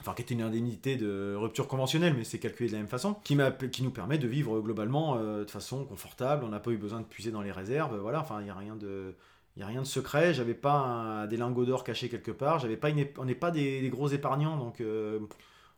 [0.00, 3.14] enfin qui était une indemnité de rupture conventionnelle, mais c'est calculé de la même façon,
[3.24, 3.36] qui,
[3.72, 7.06] qui nous permet de vivre globalement de façon confortable, on n'a pas eu besoin de
[7.06, 9.14] puiser dans les réserves, voilà, enfin il n'y a rien de...
[9.58, 12.90] N'y a rien de secret, j'avais pas des lingots d'or cachés quelque part, j'avais pas
[13.18, 15.18] on n'est pas des, gros épargnants, donc euh,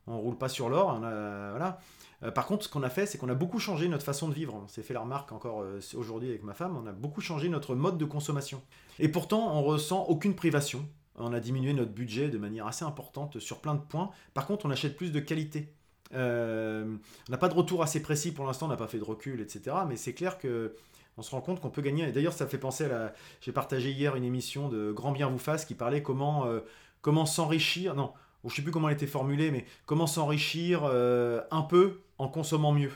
[0.07, 0.99] on roule pas sur l'or.
[0.99, 1.81] Voilà.
[2.23, 4.35] Euh, par contre, ce qu'on a fait, c'est qu'on a beaucoup changé notre façon de
[4.35, 4.55] vivre.
[4.55, 7.49] On s'est fait la remarque encore euh, aujourd'hui avec ma femme, on a beaucoup changé
[7.49, 8.61] notre mode de consommation.
[8.99, 10.87] Et pourtant, on ressent aucune privation.
[11.17, 14.11] On a diminué notre budget de manière assez importante sur plein de points.
[14.35, 15.73] Par contre, on achète plus de qualité.
[16.13, 16.99] on
[17.31, 19.75] n'a pas de retour assez précis pour l'instant, on n'a pas fait de recul, etc.
[19.89, 20.75] Mais c'est clair que
[21.21, 22.09] on se rend compte qu'on peut gagner.
[22.09, 23.13] Et d'ailleurs, ça fait penser à la.
[23.43, 26.61] J'ai partagé hier une émission de Grand Bien vous fasse qui parlait comment, euh,
[27.03, 27.95] comment s'enrichir.
[27.95, 28.15] Non,
[28.47, 32.73] je sais plus comment elle était formulée, mais comment s'enrichir euh, un peu en consommant
[32.73, 32.93] mieux.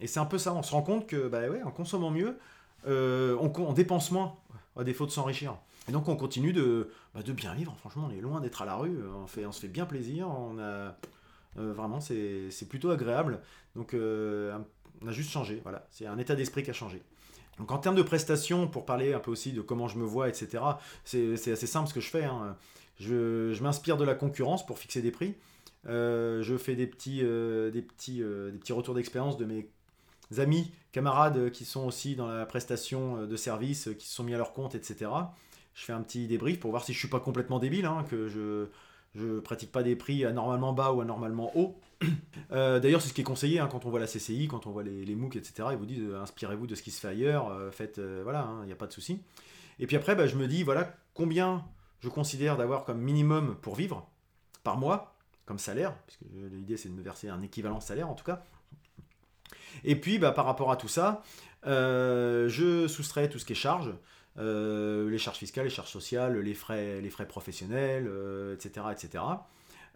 [0.00, 0.52] Et c'est un peu ça.
[0.54, 2.36] On se rend compte que, bah ouais, en consommant mieux,
[2.88, 4.34] euh, on, dépense moins
[4.76, 5.54] à défaut de s'enrichir.
[5.88, 7.76] Et donc on continue de, bah, de bien vivre.
[7.78, 8.98] Franchement, on est loin d'être à la rue.
[9.22, 10.28] On, fait, on se fait bien plaisir.
[10.28, 10.96] On a
[11.54, 13.40] vraiment, c'est plutôt agréable.
[13.76, 15.60] Donc on a juste changé.
[15.62, 17.02] Voilà, c'est un état d'esprit qui a changé.
[17.58, 20.28] Donc en termes de prestations, pour parler un peu aussi de comment je me vois,
[20.28, 20.62] etc.,
[21.04, 22.24] c'est assez simple ce que je fais.
[22.24, 22.56] Hein.
[23.00, 25.34] Je, m'inspire de la concurrence pour fixer des prix.
[25.86, 29.68] Euh, je fais des petits, euh, des petits, euh, des petits retours d'expérience de mes
[30.36, 34.38] amis, camarades qui sont aussi dans la prestation de services, qui se sont mis à
[34.38, 35.10] leur compte, etc.
[35.74, 38.28] Je fais un petit débrief pour voir si je suis pas complètement débile, hein, que
[38.28, 38.66] je
[39.18, 41.78] je pratique pas des prix anormalement bas ou anormalement hauts.
[42.50, 44.70] Euh, d'ailleurs, c'est ce qui est conseillé hein, quand on voit la CCI, quand on
[44.70, 45.68] voit les, les MOOC, etc.
[45.72, 48.62] Ils vous disent euh, inspirez-vous de ce qui se fait ailleurs, euh, faites, voilà, il
[48.62, 49.20] hein, n'y a pas de souci.
[49.78, 51.66] Et puis après, bah, je me dis voilà combien
[52.00, 54.08] je considère d'avoir comme minimum pour vivre
[54.64, 58.24] par mois, comme salaire, puisque l'idée c'est de me verser un équivalent salaire en tout
[58.24, 58.42] cas.
[59.84, 61.22] Et puis bah, par rapport à tout ça,
[61.66, 63.92] je soustrais tout ce qui est charge.
[64.38, 68.08] Euh, les charges fiscales, les charges sociales, les frais, les frais professionnels,
[68.54, 68.86] etc.
[68.86, 69.24] Euh, etc.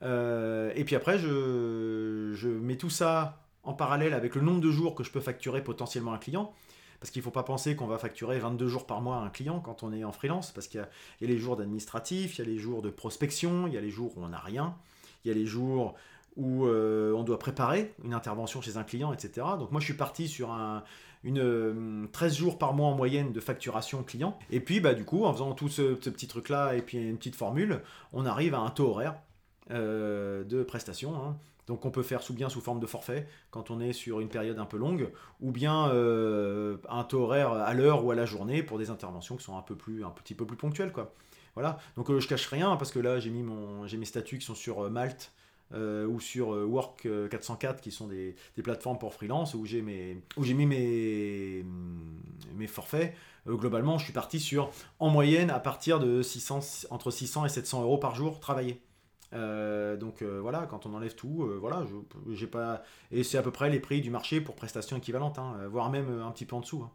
[0.02, 4.96] Euh, et puis après, je, mets tout ça en parallèle avec le nombre de jours
[4.96, 6.52] que je peux facturer potentiellement un client.
[6.98, 9.28] Parce qu'il ne faut pas penser qu'on va facturer 22 jours par mois à un
[9.28, 10.86] client quand on est en freelance, parce qu'il
[11.20, 13.80] y, a les jours d'administratif, il y a les jours de prospection, il y a
[13.80, 14.76] les jours où on n'a rien,
[15.24, 15.94] il y a les jours
[16.36, 19.44] où on doit préparer une intervention chez un client, etc.
[19.58, 20.84] Donc moi je suis parti sur un,
[21.24, 24.38] une 13 euh, jours par mois en moyenne de facturation client.
[24.50, 27.36] Et puis, bah, du coup, en faisant tout ce, petit truc-là et puis une petite
[27.36, 27.82] formule,
[28.12, 29.14] on arrive à un taux horaire
[29.70, 31.14] euh, de prestation.
[31.16, 31.36] Hein.
[31.68, 34.28] Donc on peut faire sous bien sous forme de forfait quand on est sur une
[34.28, 38.26] période un peu longue, ou bien euh, un taux horaire à l'heure ou à la
[38.26, 41.14] journée pour des interventions qui sont un peu plus, un petit peu plus ponctuelles quoi.
[41.54, 41.78] Voilà.
[41.96, 44.56] Donc je cache rien parce que là j'ai mis mon, j'ai mes statuts qui sont
[44.56, 45.32] sur Malte
[45.74, 50.66] euh, ou sur euh, Work 404 qui sont des, plateformes pour freelance où j'ai mis
[50.66, 51.64] mes,
[52.54, 53.14] mes forfaits.
[53.46, 57.48] Euh, globalement, je suis parti sur en moyenne à partir de 600, entre 600 et
[57.48, 58.80] 700 euros par jour travaillé.
[59.32, 61.86] donc voilà, quand on enlève tout, voilà,
[62.32, 65.56] j'ai pas et c'est à peu près les prix du marché pour prestations équivalentes, hein,
[65.70, 66.82] voire même un petit peu en dessous.
[66.84, 66.90] Hein.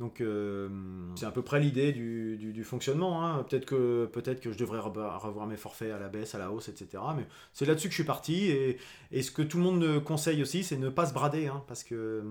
[0.00, 0.68] Donc euh,
[1.16, 3.24] c'est à peu près l'idée du, fonctionnement.
[3.24, 3.42] Hein.
[3.42, 4.08] Peut-être que,
[4.52, 7.02] je devrais revoir mes forfaits à la baisse, à la hausse, etc.
[7.16, 8.50] Mais c'est là-dessus que je suis parti.
[8.50, 11.48] Et, ce que tout le monde conseille aussi, c'est ne pas se brader.
[11.48, 12.22] Hein, parce que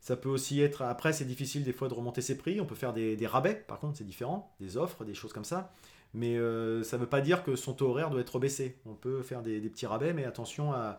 [0.00, 0.82] ça peut aussi être...
[0.82, 2.60] Après, c'est difficile des fois de remonter ses prix.
[2.60, 4.54] On peut faire des, rabais, par contre, c'est différent.
[4.60, 5.72] Des offres, des choses comme ça.
[6.14, 8.78] Mais euh, ça ne veut pas dire que son taux horaire doit être baissé.
[8.86, 10.98] On peut faire des, petits rabais, mais attention à,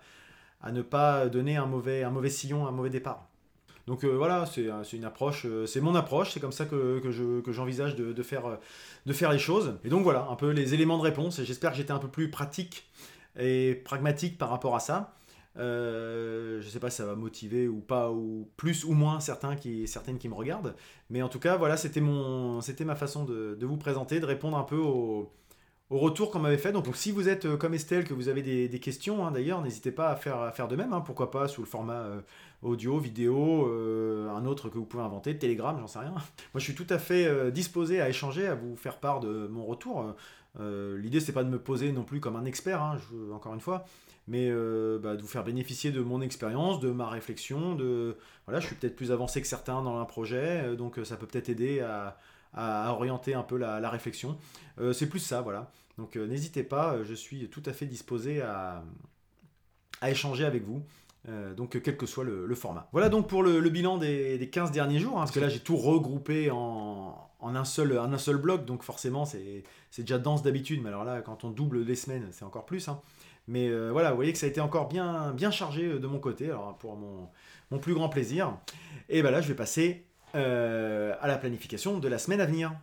[0.71, 3.29] ne pas donner un mauvais sillon, un mauvais départ.
[3.87, 7.51] Donc euh, voilà, c'est une approche, euh, c'est mon approche, c'est comme ça que, que
[7.51, 8.55] j'envisage de, faire, euh,
[9.05, 9.77] de faire les choses.
[9.83, 11.39] Et donc voilà, un peu les éléments de réponse.
[11.39, 12.89] Et j'espère que j'étais un peu plus pratique
[13.37, 15.15] et pragmatique par rapport à ça.
[15.57, 19.57] je ne sais pas si ça va motiver ou pas, ou plus ou moins certains
[19.57, 20.75] qui, certaines qui me regardent.
[21.09, 24.63] Mais en tout cas, voilà, c'était ma façon de, de, vous présenter, de répondre un
[24.63, 25.29] peu aux,
[25.93, 26.71] au retour qu'on m'avait fait.
[26.71, 29.91] Donc, si vous êtes euh, comme Estelle, que vous avez des, questions, hein, d'ailleurs, n'hésitez
[29.91, 30.91] pas à faire, de même.
[30.91, 31.01] Hein.
[31.01, 32.21] pourquoi pas sous le format euh,
[32.63, 36.09] audio, vidéo, euh, un autre que vous pouvez inventer, Telegram, j'en sais rien.
[36.09, 36.23] Moi,
[36.55, 40.15] je suis tout à fait disposé à échanger, à vous faire part de mon retour.
[40.59, 42.97] L'idée, c'est pas de me poser non plus comme un expert, hein,
[43.31, 43.85] encore une fois,
[44.27, 47.75] mais bah, de vous faire bénéficier de mon expérience, de ma réflexion.
[47.75, 48.17] De
[48.47, 51.49] voilà, je suis peut-être plus avancé que certains dans un projet, donc ça peut peut-être
[51.49, 52.17] aider à,
[52.93, 54.37] orienter un peu la, réflexion.
[54.93, 55.69] c'est plus ça, voilà.
[55.97, 58.83] Donc euh, n'hésitez pas, euh, je suis tout à fait disposé à,
[60.05, 60.83] échanger avec vous.
[61.29, 62.89] Euh, donc quel que soit le, format.
[62.91, 65.77] Voilà donc pour le, bilan des, 15 derniers jours, hein, parce que là j'ai tout
[65.77, 67.97] regroupé en, un, seul,
[68.37, 69.63] bloc, donc forcément c'est
[69.97, 72.89] déjà dense d'habitude, mais alors là quand on double les semaines c'est encore plus.
[72.89, 72.99] Hein.
[73.47, 76.77] Mais voilà, vous voyez que ça a été encore bien, chargé de mon côté, alors
[76.77, 77.29] pour mon,
[77.71, 78.57] mon plus grand plaisir.
[79.07, 82.73] Et ben là je vais passer à la planification de la semaine à venir.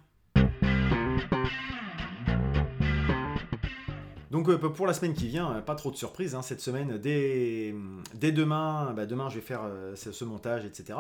[4.31, 6.35] Donc euh, pour la semaine qui vient, euh, pas trop de surprises.
[6.35, 7.75] Hein, cette semaine, dès,
[8.15, 10.99] demain, bah, demain je vais faire euh, ce, montage, etc.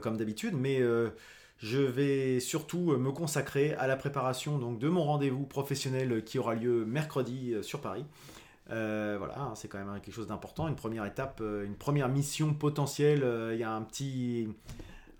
[0.00, 0.54] comme d'habitude.
[0.54, 0.80] Mais
[1.58, 6.54] je vais surtout me consacrer à la préparation donc, de mon rendez-vous professionnel qui aura
[6.54, 8.04] lieu mercredi sur Paris.
[8.68, 13.26] voilà, hein, c'est quand même quelque chose d'important, une première étape, une première mission potentielle.
[13.52, 14.48] Il y a un petit,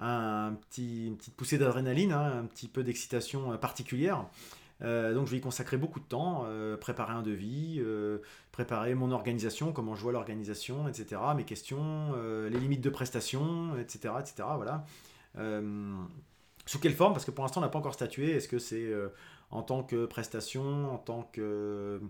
[0.01, 4.25] un petit, une petite poussée d'adrénaline, hein, un petit peu d'excitation particulière.
[4.85, 8.19] Euh, donc je vais y consacrer beaucoup de temps, euh, préparer un devis, euh,
[8.53, 14.15] préparer mon organisation, comment je vois l'organisation, etc., mes questions, les limites de prestation, etc.,
[14.21, 14.85] etc., voilà.
[16.67, 17.13] sous quelle forme?
[17.13, 18.33] Parce que pour l'instant on n'a pas encore statué.
[18.33, 18.93] Est-ce que c'est
[19.51, 22.01] en tant que prestation, en tant que,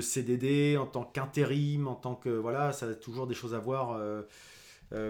[0.00, 2.30] CDD, en tant qu'intérim, en tant que...
[2.30, 4.00] Voilà, ça a toujours des choses à voir.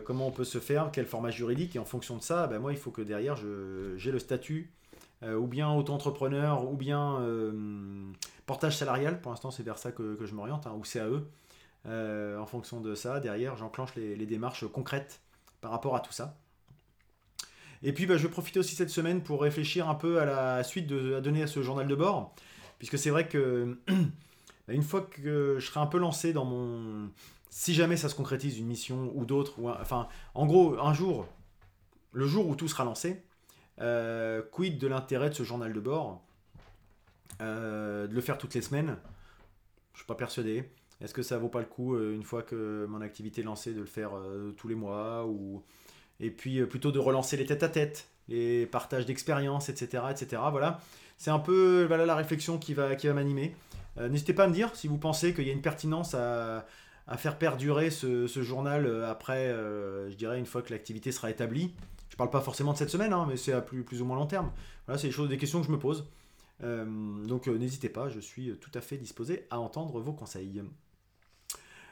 [0.05, 2.73] comment on peut se faire, quel format juridique, et en fonction de ça, ben moi
[2.73, 4.73] il faut que derrière j'ai le statut
[5.25, 7.53] ou bien auto-entrepreneur, ou bien euh,
[8.47, 9.21] portage salarial.
[9.21, 11.23] Pour l'instant, c'est vers ça que, je m'oriente, hein, ou CAE.
[11.87, 15.21] Euh, en fonction de ça, derrière, j'enclenche les, démarches concrètes
[15.61, 16.37] par rapport à tout ça.
[17.83, 20.65] Et puis, bah, je vais profiter aussi cette semaine pour réfléchir un peu à la
[20.65, 22.35] suite de, à donner à ce journal de bord,
[22.79, 27.11] puisque c'est vrai que bah, une fois que je serai un peu lancé dans mon,
[27.51, 31.27] si jamais ça se concrétise une mission ou d'autres, enfin, en gros, un jour,
[32.13, 33.23] le jour où tout sera lancé,
[33.83, 36.23] euh, quid de l'intérêt de ce journal de bord?
[37.41, 38.97] Euh, De le faire toutes les semaines?
[39.93, 40.71] Je suis pas persuadé.
[41.01, 43.75] Est-ce que ça vaut pas le coup, euh, une fois que mon activité est lancée,
[43.75, 44.13] de le faire
[44.57, 45.63] tous les mois ou...
[46.21, 50.41] Et puis plutôt de relancer les têtes-à-tête, les partages d'expériences, etc., etc.
[50.53, 50.81] Voilà,
[51.19, 53.57] c'est un peu voilà, la réflexion qui va, m'animer.
[53.99, 56.65] N'hésitez pas à me dire si vous pensez qu'il y a une pertinence à,
[57.17, 61.75] faire perdurer ce journal après, je dirais, une fois que l'activité sera établie.
[62.13, 64.27] Je parle pas forcément de cette semaine, hein, mais c'est à plus, ou moins long
[64.27, 64.53] terme.
[64.87, 66.05] Voilà, c'est des choses, des questions que je me pose.
[66.63, 66.85] Euh,
[67.25, 70.63] donc euh, n'hésitez pas, je suis tout à fait disposé à entendre vos conseils.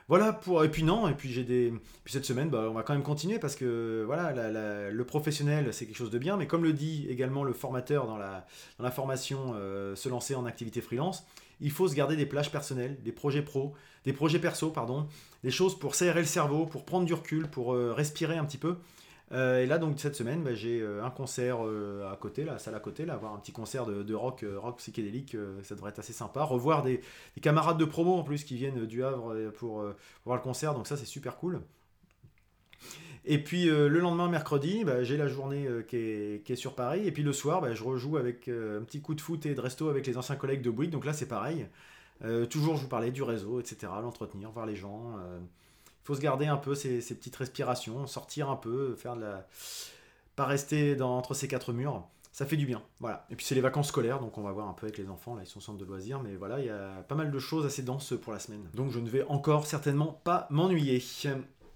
[0.09, 1.73] Voilà pour et puis non et puis j'ai des
[2.05, 5.87] puis cette semaine bah, on va quand même continuer parce que voilà le professionnel c'est
[5.87, 8.45] quelque chose de bien mais comme le dit également le formateur dans la
[8.79, 11.25] dans la formation euh, se lancer en activité freelance
[11.61, 13.73] il faut se garder des plages personnelles des projets pro
[14.05, 15.07] des projets perso pardon
[15.45, 18.71] des choses pour s'aérer le cerveau pour prendre du recul pour respirer un petit peu
[18.71, 18.75] euh,
[19.33, 22.75] et là, donc, cette semaine, bah, j'ai euh, un concert euh, à côté, la salle
[22.75, 26.13] à côté, là, avoir un petit concert de, rock, rock psychédélique, ça devrait être assez
[26.13, 26.43] sympa.
[26.43, 27.01] Revoir des,
[27.41, 29.85] camarades de promo en plus qui viennent du Havre pour,
[30.25, 31.61] voir le concert, donc ça, c'est super cool.
[33.27, 37.07] Et puis le lendemain, mercredi, bah, j'ai la journée qui, est, sur Paris.
[37.07, 39.61] Et puis le soir, bah, je rejoue avec un petit coup de foot et de
[39.61, 40.91] resto avec les anciens collègues de Bouygues.
[40.91, 41.67] Donc là, c'est pareil.
[42.49, 45.17] toujours, je vous parlais du réseau, etc., l'entretenir, voir les gens
[46.11, 49.47] faut se garder un peu ces, petites respirations, sortir un peu, faire de la.
[50.35, 52.03] pas rester dans, entre ces quatre murs.
[52.33, 53.27] Ça fait du bien, voilà.
[53.31, 55.37] Et puis c'est les vacances scolaires, donc on va voir un peu avec les enfants,
[55.37, 57.39] là ils sont au centre de loisirs, mais voilà, il y a pas mal de
[57.39, 58.69] choses assez denses pour la semaine.
[58.75, 61.01] Donc je ne vais encore certainement pas m'ennuyer.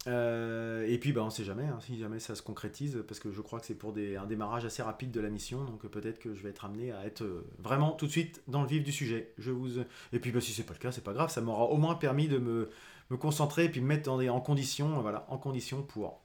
[0.06, 3.30] Euh, et puis bah, on sait jamais, hein, si jamais ça se concrétise, parce que
[3.30, 6.34] je crois que c'est pour un démarrage assez rapide de la mission, donc peut-être que
[6.34, 8.92] je vais être amené à être euh, vraiment tout de suite dans le vif du
[8.92, 9.32] sujet.
[9.38, 9.78] Je vous...
[10.12, 11.94] Et puis bah, si c'est pas le cas, c'est pas grave, ça m'aura au moins
[11.94, 12.68] permis de me
[13.10, 16.20] me concentrer et puis me mettre en condition, voilà, en condition pour.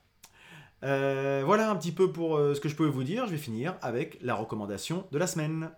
[0.84, 3.26] Euh, voilà un petit peu pour euh, ce que je peux vous dire.
[3.26, 5.72] Je vais finir avec la recommandation de la semaine.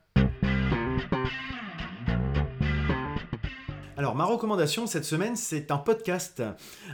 [3.97, 6.41] Alors ma recommandation cette semaine, c'est un podcast,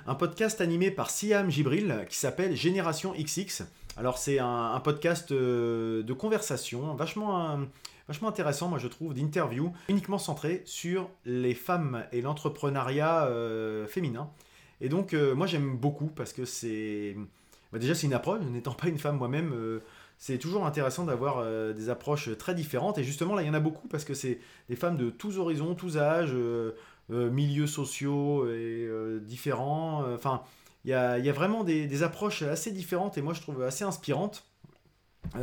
[0.07, 3.63] un podcast animé par Siam Gibril qui s'appelle Génération XX.
[3.95, 7.59] Alors c'est un, podcast euh, de conversation, vachement
[8.07, 14.29] vachement intéressant, moi je trouve, d'interview uniquement centré sur les femmes et l'entrepreneuriat euh, féminin.
[14.81, 17.15] Et donc, euh, moi j'aime beaucoup parce que c'est.
[17.71, 19.79] Bah, déjà, c'est une approche, n'étant pas une femme moi-même, euh,
[20.17, 21.45] c'est toujours intéressant d'avoir
[21.75, 22.97] des approches très différentes.
[22.97, 25.37] Et justement, là, il y en a beaucoup parce que c'est des femmes de tous
[25.37, 26.35] horizons, tous âges,
[27.09, 28.89] milieux sociaux et
[29.21, 30.03] différents.
[30.15, 30.41] Enfin,
[30.85, 34.43] il y a, vraiment des, approches assez différentes et moi, je trouve assez inspirantes.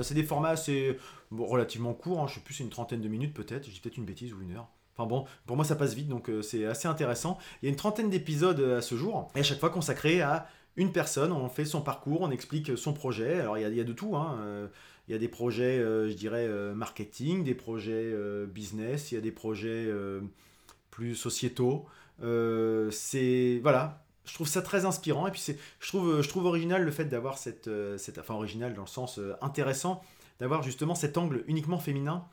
[0.03, 0.99] c'est des formats assez
[1.39, 2.27] relativement courts, hein.
[2.27, 4.53] je sais plus, c'est une trentaine de minutes peut-être, j'ai peut-être une bêtise ou une
[4.53, 4.69] heure.
[4.97, 7.37] Enfin bon, pour moi ça passe vite, donc c'est assez intéressant.
[7.61, 10.47] Il y a une trentaine d'épisodes à ce jour, et à chaque fois consacrés à
[10.77, 13.41] une personne, on fait son parcours, on explique son projet.
[13.41, 14.39] Alors il y a, de tout, hein.
[14.41, 14.67] Euh,
[15.07, 18.15] il y a des projets, euh, je dirais, euh, marketing, des projets
[18.47, 19.89] business, il y a des projets
[20.91, 21.87] plus sociétaux.
[22.91, 26.83] c'est voilà, je trouve ça très inspirant et puis c'est, je trouve, je trouve original
[26.83, 30.03] le fait d'avoir cette, cette, enfin original dans le sens intéressant,
[30.41, 32.27] d'avoir justement cet angle uniquement féminin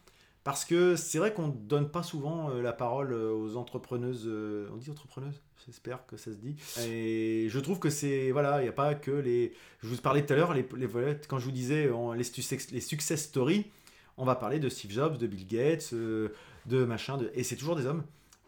[0.44, 4.24] parce que c'est vrai qu'on ne donne pas souvent euh, la parole euh, aux entrepreneuses.
[4.26, 6.56] Euh, on dit entrepreneuses J'espère que ça se dit.
[6.84, 8.32] Et je trouve que c'est.
[8.32, 9.54] Voilà, il n'y a pas que les.
[9.84, 10.88] Je vous parlais tout à l'heure, les, les,
[11.28, 13.70] quand je vous disais les, success stories,
[14.18, 17.20] on va parler de Steve Jobs, de Bill Gates, de machin.
[17.36, 18.04] Et c'est toujours des hommes.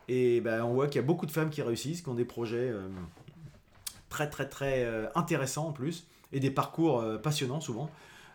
[0.08, 2.26] Et ben, on voit qu'il y a beaucoup de femmes qui réussissent, qui ont des
[2.26, 2.74] projets
[4.10, 6.08] très, très, très intéressants en plus.
[6.32, 7.92] Et des parcours passionnants souvent.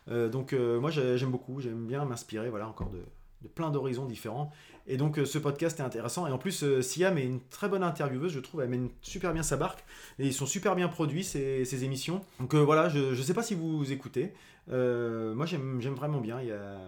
[0.08, 1.60] Donc, moi, j'aime beaucoup.
[1.60, 3.02] J'aime bien m'inspirer, voilà, encore de
[3.46, 4.50] plein d'horizons différents.
[4.86, 6.26] Et donc euh, ce podcast est intéressant.
[6.26, 8.62] Et en plus, euh, Siam est une très bonne intervieweuse, je trouve.
[8.62, 9.84] Elle mène super bien sa barque.
[10.18, 12.24] Et ils sont super bien produits, ces, émissions.
[12.40, 14.32] Donc euh, voilà, je ne sais pas si vous écoutez.
[14.68, 16.40] moi, j'aime vraiment bien.
[16.40, 16.78] Il y a,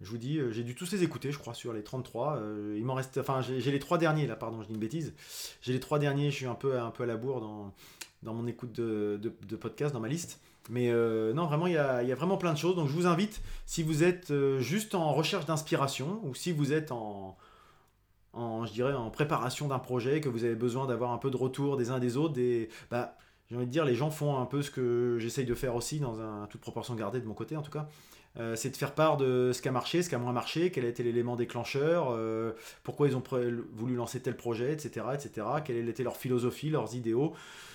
[0.00, 2.40] je vous dis, j'ai dû tous les écouter, je crois, sur les 33.
[2.76, 3.18] il m'en reste.
[3.18, 5.14] Enfin, j'ai les trois derniers, là, pardon, je dis une bêtise.
[5.60, 7.74] J'ai les trois derniers, je suis un peu, un peu à la bourre dans,
[8.22, 10.40] dans mon écoute de, de podcast, dans ma liste.
[10.70, 12.76] Mais euh, non, vraiment, il y a, vraiment plein de choses.
[12.76, 16.72] Donc je vous invite, si vous êtes euh, juste en recherche d'inspiration, ou si vous
[16.72, 17.36] êtes en,
[18.34, 21.76] je dirais, en préparation d'un projet, que vous avez besoin d'avoir un peu de retour
[21.76, 22.38] des uns des autres,
[22.90, 23.16] bah,
[23.50, 26.00] j'ai envie de dire, les gens font un peu ce que j'essaye de faire aussi,
[26.00, 27.88] dans un, toute proportion gardée de mon côté en tout cas.
[28.40, 30.70] Euh, c'est de faire part de ce qui a marché, ce qui a moins marché,
[30.70, 32.18] quel a été l'élément déclencheur,
[32.82, 33.22] pourquoi ils ont
[33.72, 37.34] voulu lancer tel projet, etc., etc., quelle était leur philosophie, leurs idéaux.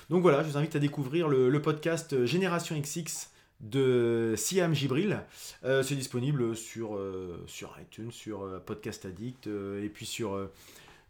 [0.10, 3.30] Donc voilà, je vous invite à découvrir le, podcast Génération XX
[3.60, 5.22] de Siam Gibril.
[5.64, 10.50] Euh, c'est disponible sur, euh, sur iTunes, sur euh, Podcast Addict, et puis sur...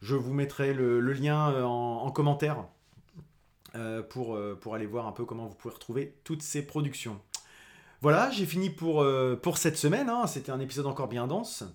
[0.02, 2.66] je vous mettrai le, lien en, commentaire
[4.10, 7.22] pour, pour aller voir un peu comment vous pouvez retrouver toutes ces productions.
[8.02, 9.06] Voilà, j'ai fini pour,
[9.42, 10.10] pour cette semaine.
[10.10, 10.26] Hein.
[10.28, 11.66] C'était un épisode encore bien dense.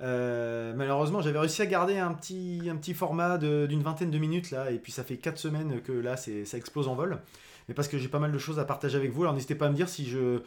[0.00, 4.50] Euh, malheureusement, j'avais réussi à garder un petit, un petit format d'une vingtaine de minutes
[4.50, 7.20] là, et puis ça fait 4 semaines que là ça explose en vol.
[7.68, 9.66] Mais parce que j'ai pas mal de choses à partager avec vous, alors n'hésitez pas
[9.66, 10.40] à me dire si je,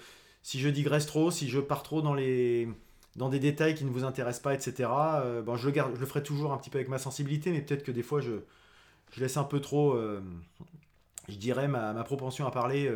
[0.44, 2.68] si je digresse trop, si je pars trop dans, les,
[3.16, 4.90] dans des détails qui ne vous intéressent pas, etc.
[4.90, 7.52] Euh, bon, je, le garde, je le ferai toujours un petit peu avec ma sensibilité,
[7.52, 8.42] mais peut-être que des fois je,
[9.14, 10.22] je laisse un peu trop, euh,
[11.30, 12.92] je dirais, ma, ma propension à parler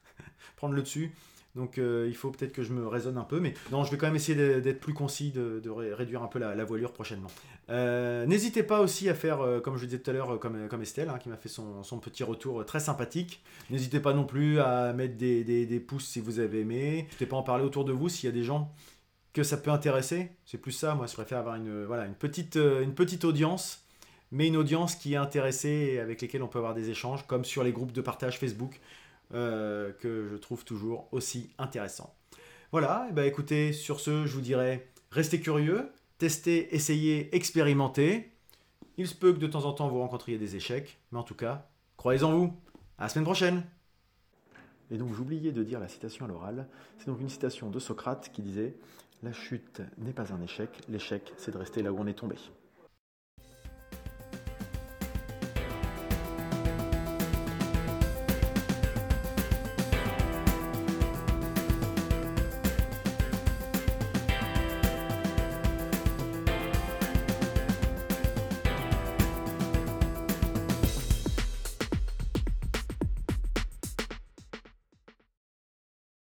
[0.56, 1.12] prendre le dessus.
[1.56, 3.96] Donc euh, il faut peut-être que je me raisonne un peu, mais non, je vais
[3.96, 7.30] quand même essayer d'être plus concis, de, réduire un peu la, voilure prochainement.
[7.70, 10.68] Euh, n'hésitez pas aussi à faire, euh, comme je le disais tout à l'heure, comme,
[10.68, 13.42] comme Estelle, hein, qui m'a fait son, petit retour très sympathique.
[13.68, 17.02] N'hésitez pas non plus à mettre des, pouces si vous avez aimé.
[17.04, 18.72] N'hésitez pas à en parler autour de vous s'il y a des gens
[19.32, 20.30] que ça peut intéresser.
[20.46, 23.84] C'est plus ça, moi je préfère avoir une, voilà, une, petite, une petite audience
[24.32, 27.44] mais une audience qui est intéressée et avec lesquelles on peut avoir des échanges, comme
[27.44, 28.80] sur les groupes de partage Facebook.
[29.32, 32.16] Euh, que je trouve toujours aussi intéressant.
[32.72, 38.32] Voilà, et bah écoutez, sur ce, je vous dirais, restez curieux, testez, essayez, expérimentez.
[38.96, 41.36] Il se peut que de temps en temps vous rencontriez des échecs, mais en tout
[41.36, 42.52] cas, croyez en vous.
[42.98, 43.62] À la semaine prochaine.
[44.90, 46.66] Et donc j'oubliais de dire la citation à l'oral.
[46.98, 48.74] C'est donc une citation de Socrate qui disait
[49.22, 52.34] La chute n'est pas un échec, l'échec c'est de rester là où on est tombé.